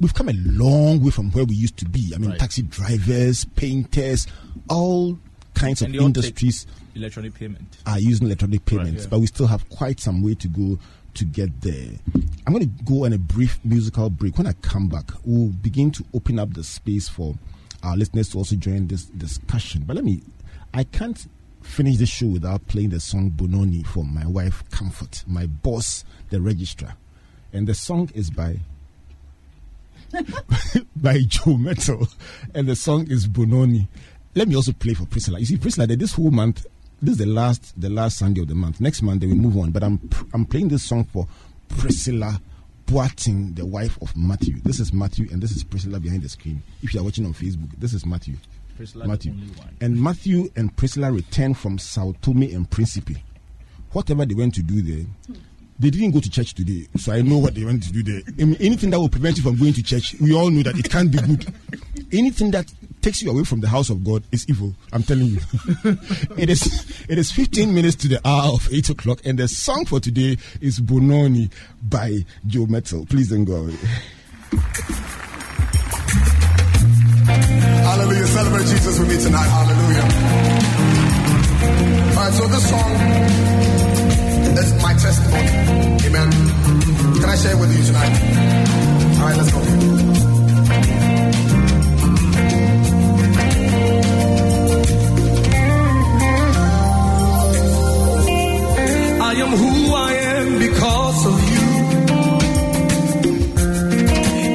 [0.00, 2.12] we've come a long way from where we used to be.
[2.14, 2.38] I mean, Right.
[2.38, 4.28] taxi drivers, painters,
[4.68, 5.18] all
[5.54, 7.78] kinds And of they all take industries electronic payment.
[7.86, 9.08] are using electronic payments, yeah.
[9.10, 10.78] but we still have quite some way to go
[11.14, 11.90] to get there.
[12.46, 14.38] I'm going to go on a brief musical break.
[14.38, 17.34] When I come back, we'll begin to open up the space for
[17.82, 19.84] our listeners to also join this discussion.
[19.86, 20.22] But let me,
[20.74, 21.26] I can't
[21.62, 26.40] finish the show without playing the song Bononi for my wife Comfort, my boss, the
[26.40, 26.96] registrar.
[27.52, 28.60] And the song is by
[30.96, 32.08] by Joe Mettle,
[32.54, 33.86] and the song is Bononi.
[34.34, 35.38] Let me also play for Priscilla.
[35.38, 36.66] You see, Priscilla, this whole month,
[37.02, 38.80] this is the last, the last Sunday of the month.
[38.80, 39.70] Next month, then we move on.
[39.70, 41.26] But I'm, I'm playing this song for
[41.68, 42.40] Priscilla
[42.86, 44.60] Boateng, the wife of Matthew.
[44.62, 46.62] This is Matthew, and this is Priscilla behind the screen.
[46.82, 48.36] If you are watching on Facebook, this is Matthew.
[48.76, 49.32] Priscilla, the Matthew.
[49.32, 49.76] only one.
[49.80, 53.16] And Matthew and Priscilla returned from Sao Tome and Principe.
[53.92, 55.06] Whatever they went to do there,
[55.78, 58.22] they didn't go to church today, so I know what they went to do there.
[58.38, 60.78] I mean, anything that will prevent you from going to church, we all know that
[60.78, 61.52] it can't be good.
[62.12, 62.70] Anything that
[63.02, 64.74] takes you away from the house of God is evil.
[64.92, 65.40] I'm telling you.
[66.36, 67.06] it is.
[67.08, 70.36] It is 15 minutes to the hour of eight o'clock, and the song for today
[70.60, 71.50] is Bononi
[71.82, 73.06] by Joe Mettle.
[73.06, 73.76] Please don't go away.
[77.82, 78.26] Hallelujah.
[78.26, 79.48] Celebrate Jesus with me tonight.
[79.48, 80.02] Hallelujah.
[82.16, 82.90] All right, so this song
[84.58, 85.48] is my testimony.
[86.06, 86.30] Amen.
[87.20, 88.12] Can I share it with you tonight?
[89.20, 90.09] All right, let's go.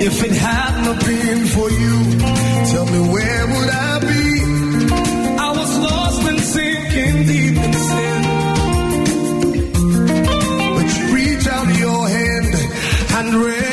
[0.08, 1.95] If it had not been for you,
[2.72, 4.24] tell me where would I be?
[5.39, 8.22] I was lost and sinking deep in sin.
[10.76, 12.53] But you reached out your hand
[13.18, 13.64] and rescued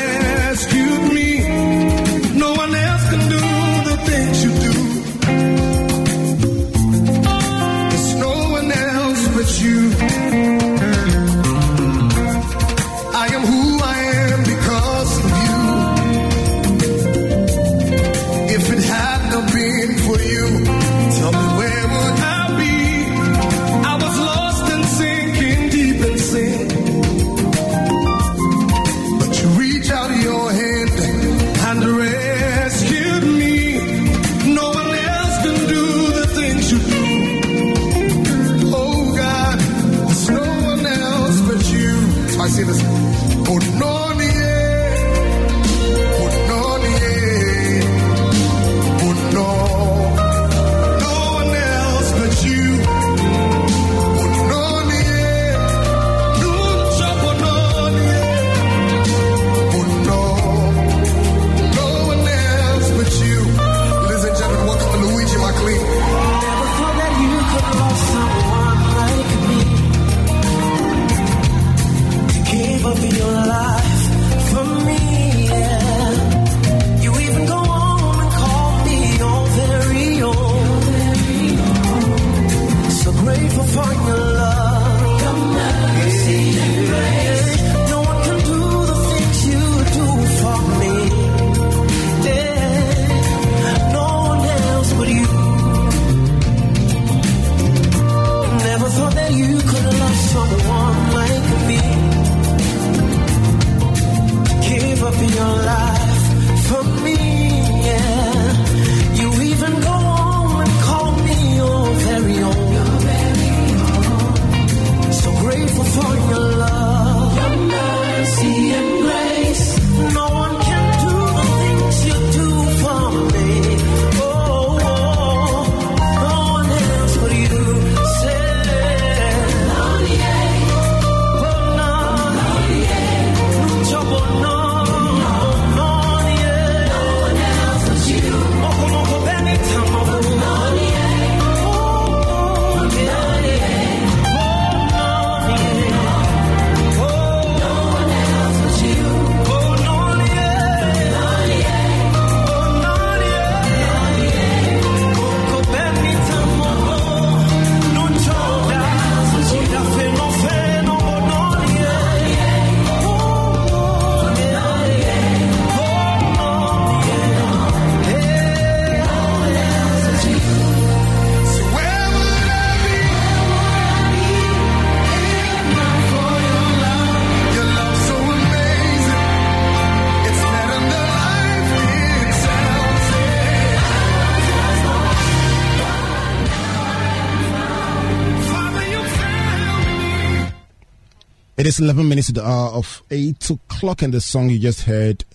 [191.73, 194.81] It is 11 minutes to the hour of 8 o'clock, and the song you just
[194.81, 195.25] heard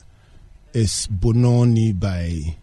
[0.73, 2.55] is Bononi by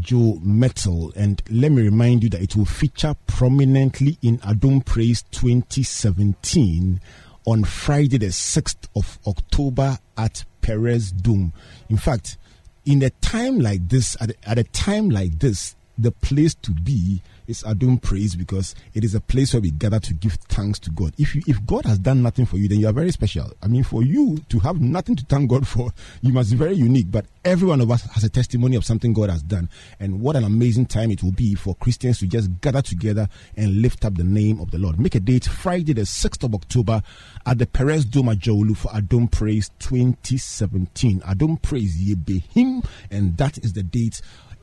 [0.00, 1.12] Joe Mettle.
[1.14, 7.02] And let me remind you that it will feature prominently in Adom Praise 2017
[7.44, 11.52] on Friday, the 6th of October at Perez Dome.
[11.90, 12.38] In fact,
[12.86, 16.72] in a time like this, at a, at a time like this, the place to
[16.72, 20.78] be is Adom Praise because it is a place where we gather to give thanks
[20.80, 21.12] to God.
[21.18, 23.52] If you, if God has done nothing for you, then you are very special.
[23.62, 25.90] I mean, for you to have nothing to thank God for,
[26.22, 27.10] you must be very unique.
[27.10, 29.68] But every one of us has a testimony of something God has done.
[30.00, 33.82] And what an amazing time it will be for Christians to just gather together and
[33.82, 34.98] lift up the name of the Lord.
[34.98, 37.02] Make a date Friday, the 6th of October
[37.46, 41.20] at the Perez Doma Joulu for Adom Praise 2017.
[41.20, 44.20] Adom Praise Yebehim, and that is the date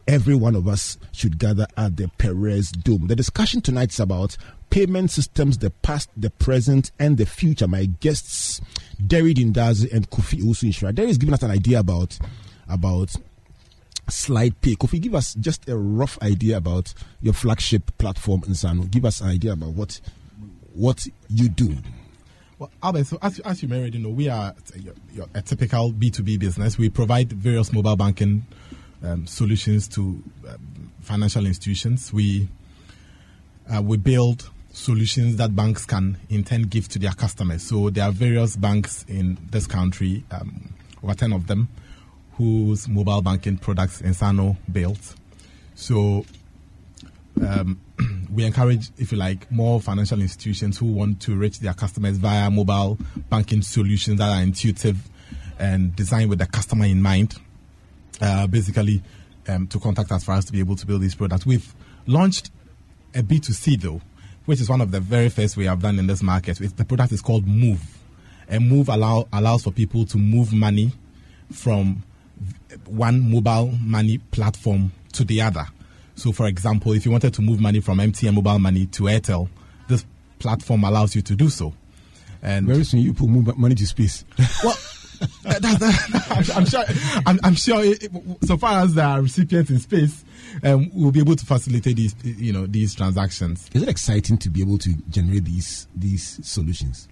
[0.10, 3.05] every one of us should gather at the Perez Dome.
[3.05, 4.38] The discussion tonight is about
[4.72, 7.68] payment systems, the past, the present, and the future.
[7.68, 8.60] My guests,
[9.05, 12.18] Derry Dindazi and Kofi Owusu Derry is giving us an idea about
[12.68, 13.16] about
[14.07, 14.78] SlidePay.
[14.78, 16.91] Kofi, give us just a rough idea about
[17.22, 18.89] your flagship platform in Nsano.
[18.89, 20.01] Give us an idea about what
[20.74, 21.78] what you do.
[22.57, 26.39] Well, Albert, so as, as you may already know, we are a, a typical B2B
[26.39, 26.80] business.
[26.80, 28.47] We provide various mobile banking
[29.03, 30.01] um, solutions to
[30.47, 32.11] um, financial institutions.
[32.13, 32.47] We
[33.73, 37.63] uh, we build solutions that banks can intend give to their customers.
[37.63, 40.73] So there are various banks in this country, um,
[41.03, 41.69] over ten of them,
[42.33, 45.15] whose mobile banking products Nsano built.
[45.75, 46.25] So
[47.41, 47.79] um,
[48.33, 52.49] we encourage, if you like, more financial institutions who want to reach their customers via
[52.49, 52.97] mobile
[53.29, 55.09] banking solutions that are intuitive
[55.57, 57.35] and designed with the customer in mind
[58.22, 59.01] uh, basically
[59.47, 61.45] um, to contact us for us to be able to build these products.
[61.45, 61.74] We've
[62.07, 62.51] launched
[63.15, 64.01] a B2C though,
[64.45, 66.61] which is one of the very first we have done in this market.
[66.61, 67.82] It's, the product is called Move.
[68.47, 70.91] And Move allow, allows for people to move money
[71.51, 72.03] from
[72.86, 75.65] one mobile money platform to the other.
[76.15, 79.49] So, for example, if you wanted to move money from MTN mobile money to Airtel,
[79.88, 80.05] this
[80.38, 81.74] platform allows you to do so.
[82.41, 84.26] And very soon you put move money to space.
[84.63, 84.78] Well,
[85.43, 86.84] that, that, I'm, sure.
[87.26, 87.84] I'm, I'm sure.
[87.84, 88.11] It,
[88.45, 90.24] so far as there are recipients in space,
[90.63, 93.70] um, we'll be able to facilitate these, you know, these transactions.
[93.74, 97.07] Is it exciting to be able to generate these these solutions?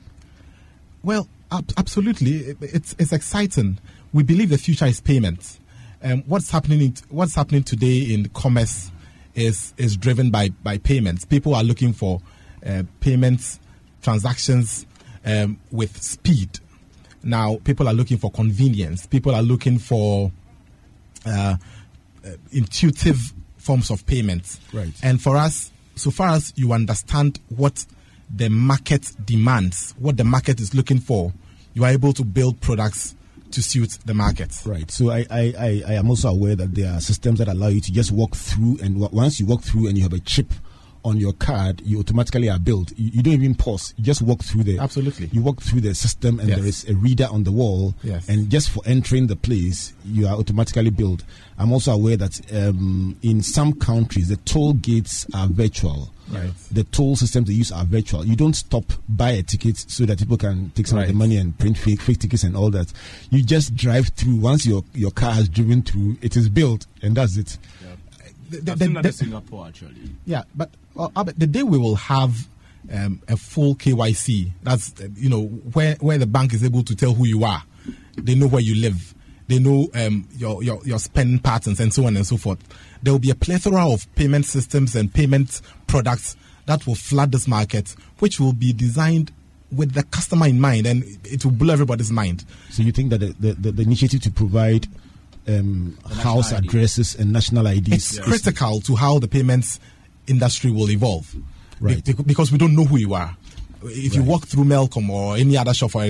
[1.03, 2.38] Well, ab- absolutely.
[2.38, 3.80] It, it's it's exciting.
[4.14, 5.60] We believe the future is payments.
[6.03, 6.82] Um, what's happening?
[6.82, 8.91] In, what's happening today in commerce
[9.36, 11.26] is is driven by by payments.
[11.26, 12.22] People are looking for
[12.66, 13.60] uh, payments
[14.01, 14.86] transactions
[15.26, 16.60] um, with speed
[17.28, 19.05] now, people are looking for convenience.
[19.05, 20.32] People are looking for
[21.25, 21.57] uh,
[22.25, 24.61] uh, intuitive forms of payments.
[24.71, 24.93] Right.
[25.03, 27.86] And for us, so far as you understand what
[28.34, 31.34] the market demands, what the market is looking for,
[31.73, 33.13] you are able to build products
[33.51, 34.57] to suit the market.
[34.65, 34.89] Right.
[34.89, 37.82] So I, I, I, I am also aware that there are systems that allow you
[37.82, 40.53] to just walk through, and once you walk through and you have a chip
[41.08, 42.91] on your card, you automatically are billed.
[42.97, 43.93] You, you, don't even pause.
[43.97, 45.28] You just walk through the absolutely.
[45.28, 46.58] You walk through the system, and yes.
[46.58, 47.95] there is a reader on the wall.
[48.03, 48.28] Yes.
[48.28, 51.24] And just for entering the place, you are automatically billed.
[51.58, 56.10] I'm also aware that um, in some countries the toll gates are virtual.
[56.30, 56.51] Right.
[56.72, 58.26] The toll systems they use are virtual.
[58.26, 61.03] You don't stop buy a ticket so that people can take some right.
[61.03, 62.91] of the money and print fake, fake tickets and all that.
[63.30, 64.36] You just drive through.
[64.36, 67.58] Once your your car has driven through, it is built, and that's it.
[67.82, 67.86] Yeah.
[68.50, 70.16] The, the, I've seen that in Singapore actually.
[70.26, 72.48] Yeah, but well, the day we will have
[72.93, 77.14] um, a full KYC, that's you know where where the bank is able to tell
[77.14, 77.64] who you are,
[78.16, 79.14] they know where you live,
[79.48, 82.60] they know um, your, your your spending patterns and so on and so forth.
[83.04, 86.36] There will be a plethora of payment systems and payment products
[86.66, 89.32] that will flood this market, which will be designed
[89.72, 92.45] with the customer in mind, and it will blow everybody's mind.
[92.70, 94.88] So you think that the, the, the initiative to provide
[95.48, 96.68] um, house ID.
[96.68, 98.26] addresses and national IDs it's yes.
[98.26, 99.80] critical to how the payments
[100.28, 101.34] industry will evolve.
[101.80, 102.04] Right.
[102.04, 103.36] Be- because we don't know who you are.
[103.84, 104.14] If right.
[104.16, 106.06] you walk through Melcom or any other shop for,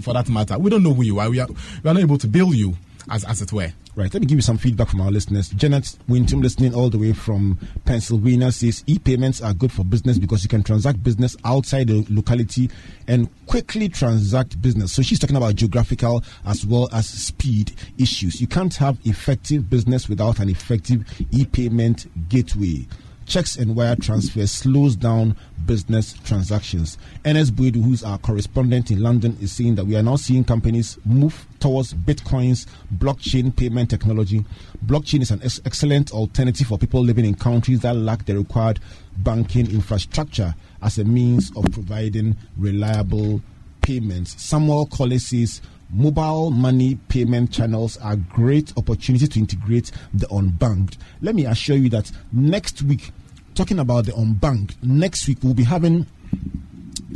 [0.00, 1.30] for that matter, we don't know who you are.
[1.30, 2.76] We are, we are not able to bill you
[3.10, 3.72] as, as it were.
[3.94, 4.12] Right.
[4.12, 5.50] Let me give you some feedback from our listeners.
[5.50, 10.18] Janet Winton, listening all the way from Pennsylvania, says e payments are good for business
[10.18, 12.70] because you can transact business outside the locality
[13.06, 14.92] and quickly transact business.
[14.92, 18.40] So she's talking about geographical as well as speed issues.
[18.40, 22.86] You can't have effective business without an effective e payment gateway
[23.26, 26.98] checks and wire transfer slows down business transactions.
[27.24, 30.98] Ernest Buidu, who's our correspondent in London, is saying that we are now seeing companies
[31.04, 32.66] move towards Bitcoin's
[32.96, 34.44] blockchain payment technology.
[34.84, 38.80] Blockchain is an ex- excellent alternative for people living in countries that lack the required
[39.18, 43.40] banking infrastructure as a means of providing reliable
[43.82, 44.40] payments.
[44.42, 45.60] Samuel Colley says
[45.92, 50.96] mobile money payment channels are great opportunity to integrate the unbanked.
[51.20, 53.12] Let me assure you that next week,
[53.54, 56.06] talking about the unbanked, next week we'll be having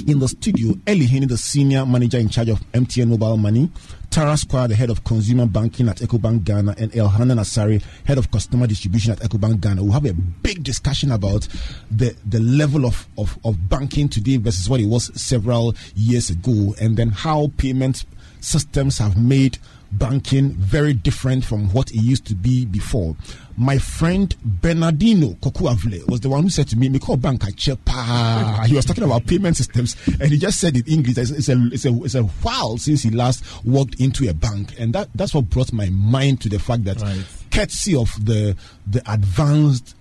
[0.06, 3.70] in the studio, Eli Henny, the senior manager in charge of MTN Mobile Money,
[4.10, 8.30] Tara Square, the head of consumer banking at EcoBank Ghana, and Elhanan Asari, head of
[8.30, 9.82] customer distribution at EcoBank Ghana.
[9.82, 11.48] We'll have a big discussion about
[11.90, 16.74] the, the level of, of, of banking today versus what it was several years ago,
[16.80, 18.04] and then how payment
[18.46, 19.58] systems have made
[19.92, 23.16] banking very different from what it used to be before.
[23.56, 28.66] My friend Bernardino Kokuavle was the one who said to me, "Me call bank chepa."
[28.66, 31.16] He was talking about payment systems, and he just said in English.
[31.18, 34.92] It's a, it's a it's a while since he last walked into a bank, and
[34.92, 37.24] that that's what brought my mind to the fact that, Right.
[37.50, 39.94] courtesy of the the advanced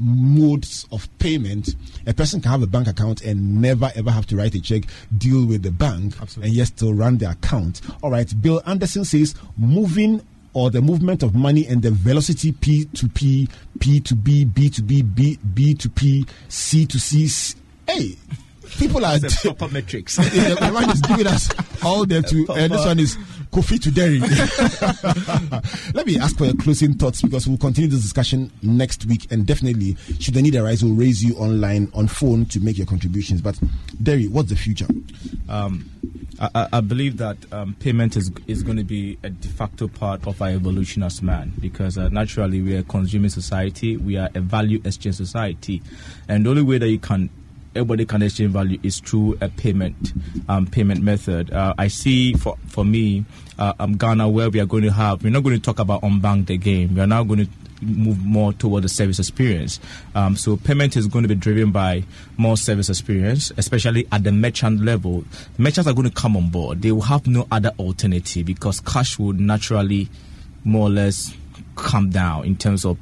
[0.00, 1.74] modes of payment,
[2.06, 4.84] a person can have a bank account and never ever have to write a check,
[5.16, 7.80] deal with the bank, and yet still run the account.
[8.02, 10.22] All right, Bill Anderson says moving
[10.52, 13.48] or the movement of money and the velocity P to P,
[13.78, 17.54] P to B, B to B, B, B to P, C to C.
[17.86, 18.16] Hey,
[18.78, 19.16] people are.
[19.16, 20.18] It's proper metrics.
[20.34, 21.50] Yeah, man is giving us
[21.84, 23.16] all them to, and this one is
[23.50, 24.20] Kofi to Derry.
[25.94, 29.44] Let me ask for your closing thoughts because we'll continue this discussion next week, and
[29.46, 33.40] definitely, should the need arise, we'll raise you online on phone to make your contributions.
[33.40, 33.58] But
[34.02, 34.86] Derry, what's the future?
[35.48, 35.90] um,
[36.40, 40.26] I, I- believe that um, payment is is going to be a de facto part
[40.26, 44.30] of our evolution as man because uh, naturally we are a consuming society, we are
[44.34, 45.82] a value exchange society,
[46.28, 47.28] and the only way that you can
[47.74, 50.12] everybody can exchange value is through a payment
[50.48, 51.52] um, payment method.
[51.52, 53.24] Uh, I see for for me,
[53.58, 56.02] uh, um, Ghana where we are going to have we're not going to talk about
[56.02, 56.94] unbanked again.
[56.94, 57.50] We are now going to
[57.82, 59.80] move more toward the service experience.
[60.14, 62.04] Um, so payment is going to be driven by
[62.36, 65.24] more service experience, especially at the merchant level.
[65.58, 66.82] Merchants are going to come on board.
[66.82, 70.08] They will have no other alternative because cash will naturally
[70.64, 71.34] more or less
[71.76, 72.98] come down in terms of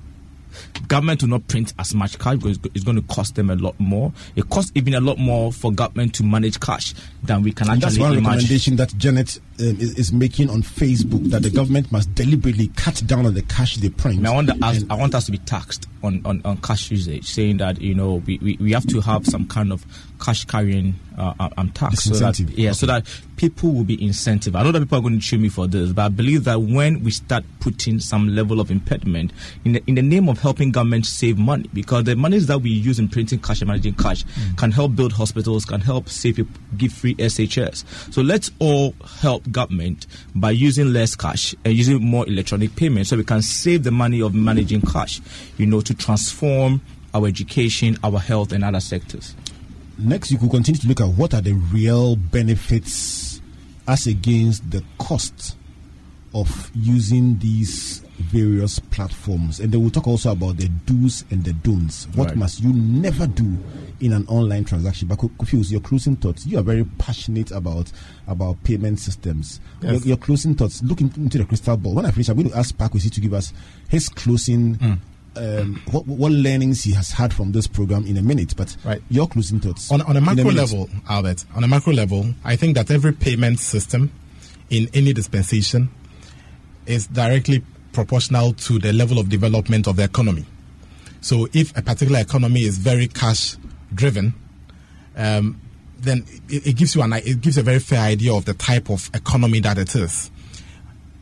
[0.88, 3.78] government will not print as much cash because it's going to cost them a lot
[3.78, 4.12] more.
[4.36, 7.80] It costs even a lot more for government to manage cash than we can And
[7.80, 8.30] that's actually one imagine.
[8.30, 13.02] recommendation that Janet um, is, is making on Facebook that the government must deliberately cut
[13.06, 14.26] down on the cash they print.
[14.26, 17.26] I, I want ask, I want us to be taxed on, on, on cash usage,
[17.26, 19.84] saying that you know we, we, we have to have some kind of
[20.18, 23.06] cash carrying uh, uh, um, tax, so that yeah, so that
[23.36, 24.56] people will be incentivized.
[24.56, 26.60] I know that people are going to chew me for this, but I believe that
[26.60, 29.32] when we start putting some level of impediment
[29.64, 32.70] in the, in the name of helping government save money, because the monies that we
[32.70, 34.24] use in printing cash and managing cash
[34.56, 38.12] can help build hospitals, can help save people, give free SHS.
[38.12, 43.16] So let's all help government by using less cash and using more electronic payments, so
[43.16, 45.20] we can save the money of managing cash,
[45.56, 46.80] you know, to transform
[47.14, 49.34] our education, our health, and other sectors.
[49.98, 53.40] Next, you could continue to look at what are the real benefits
[53.86, 55.56] as against the cost
[56.34, 59.60] of using these various platforms.
[59.60, 62.06] And then we'll talk also about the do's and the don'ts.
[62.14, 62.36] What Right.
[62.36, 63.56] must you never do
[64.00, 65.08] in an online transaction?
[65.08, 66.46] But Kofi, your closing thoughts.
[66.46, 67.90] You are very passionate about
[68.26, 69.58] about payment systems.
[69.82, 69.92] Yes.
[69.92, 70.82] Your, your closing thoughts.
[70.82, 71.94] Look into the crystal ball.
[71.94, 73.52] When I finish, I'm going to ask Pakwesi to give us
[73.88, 74.74] his closing.
[74.74, 74.92] Hmm.
[75.38, 79.00] Um, what, what learnings he has had from this program in a minute, but Right.
[79.08, 80.56] your closing thoughts on, on a macro minute.
[80.56, 84.10] level, Albert, on a macro level, I think that every payment system
[84.68, 85.90] in any dispensation
[86.86, 87.62] is directly
[87.92, 90.44] proportional to the level of development of the economy.
[91.20, 93.56] So, if a particular economy is very cash
[93.94, 94.34] driven,
[95.16, 95.60] um,
[95.98, 98.88] then it, it gives you an it gives a very fair idea of the type
[98.90, 100.30] of economy that it is.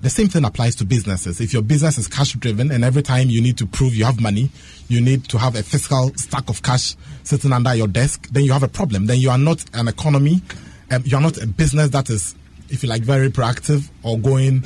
[0.03, 1.41] The same thing applies to businesses.
[1.41, 4.21] If your business is cash driven and every time you need to prove you have
[4.21, 4.51] money,
[4.89, 6.95] you need to have a fiscal stack of cash
[7.25, 9.07] sitting under your desk, then you have a problem.
[9.07, 10.43] Then you are not an economy,
[10.91, 12.35] um, you are not a business that is,
[12.69, 14.65] if you like, very proactive or going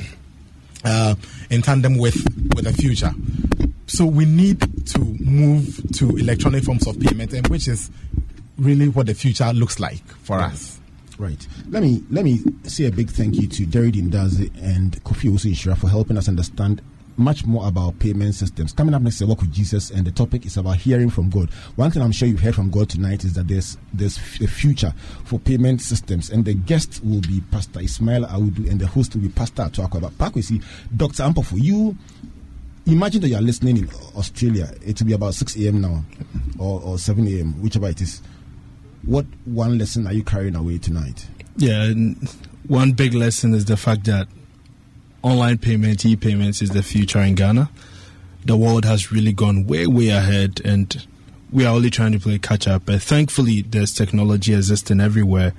[0.83, 1.15] uh,
[1.49, 2.15] in tandem with,
[2.55, 3.11] with the future.
[3.87, 7.89] So we need to move to electronic forms of payment, and which is
[8.57, 10.80] really what the future looks like for us.
[11.21, 11.47] Right.
[11.69, 15.77] Let me let me say a big thank you to Derry Dindazi and Kofi Owusu-Nhyira
[15.77, 16.81] for helping us understand
[17.15, 18.73] much more about payment systems.
[18.73, 21.51] Coming up next a walk with Jesus, and the topic is about hearing from God.
[21.75, 24.95] One thing I'm sure you've heard from God tonight is that there's there's a future
[25.23, 29.21] for payment systems, and the guest will be Pastor Ismail Audu, and the host will
[29.21, 30.01] be Pastor Atuakwa.
[30.01, 30.63] But Pakwesi,
[30.97, 31.21] Dr.
[31.21, 31.95] Ampo, for you,
[32.87, 34.73] imagine that you are listening in Australia.
[34.83, 35.81] It will be about 6 a.m.
[35.81, 36.03] now,
[36.57, 38.23] or, or 7 a.m., whichever it is.
[39.03, 41.27] What one lesson are you carrying away tonight?
[41.57, 41.91] Yeah,
[42.67, 44.27] one big lesson is the fact that
[45.23, 47.69] online payment, e payments is the future in Ghana.
[48.45, 51.05] The world has really gone way, way ahead, and
[51.51, 52.83] we are only trying to play catch up.
[52.85, 55.53] But thankfully, there's technology existing everywhere,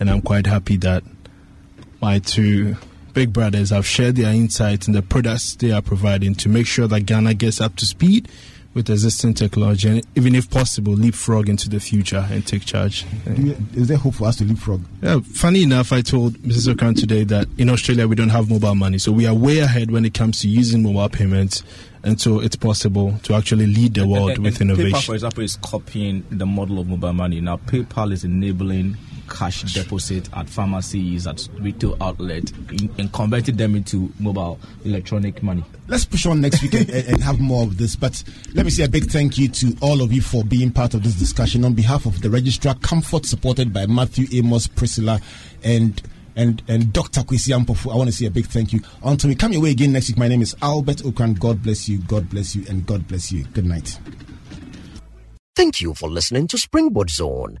[0.00, 1.02] and I'm quite happy that
[2.00, 2.76] my two
[3.14, 6.86] big brothers have shared their insights and the products they are providing to make sure
[6.86, 8.28] that Ghana gets up to speed
[8.76, 13.06] with existing technology and even if possible leapfrog into the future and take charge.
[13.74, 14.84] Is there hope for us to leapfrog?
[15.02, 16.74] Yeah, funny enough, I told Mrs.
[16.74, 19.90] Ocran today that in Australia we don't have mobile money, so we are way ahead
[19.90, 21.62] when it comes to using mobile payments
[22.04, 24.98] and so it's possible to actually lead the world and, with and innovation.
[24.98, 27.40] PayPal, for example, is copying the model of mobile money.
[27.40, 28.98] Now, PayPal is enabling
[29.28, 35.64] cash deposit at pharmacies, at retail outlet, in, and converting them into mobile electronic money.
[35.88, 37.94] Let's push on next week and, and, have more of this.
[37.94, 38.22] But
[38.54, 41.02] let me say a big thank you to all of you for being part of
[41.02, 41.64] this discussion.
[41.64, 45.20] On behalf of the registrar, Comfort, supported by Matthew Amos, Priscilla,
[45.62, 46.02] and
[46.36, 47.22] and and Dr.
[47.22, 47.92] Kwesi Ampofo.
[47.92, 48.80] I want to say a big thank you.
[49.02, 51.38] Until we come your way again next week, my name is Albert Ocran.
[51.38, 53.44] God bless you, God bless you, and God bless you.
[53.44, 53.98] Good night.
[55.56, 57.60] Thank you for listening to Springboard Zone,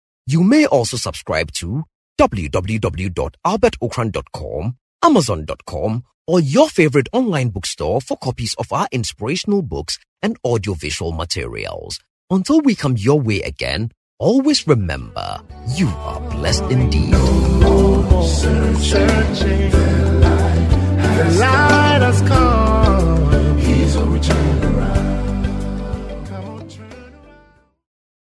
[0.27, 1.83] you may also subscribe to
[2.19, 11.11] www.albertocran.com, amazon.com, or your favorite online bookstore for copies of our inspirational books and audiovisual
[11.11, 11.99] materials.
[12.29, 15.41] Until we come your way again, always remember
[15.75, 17.13] you are blessed indeed.
[21.17, 23.57] The light has come.
[23.57, 25.00] He's a return around.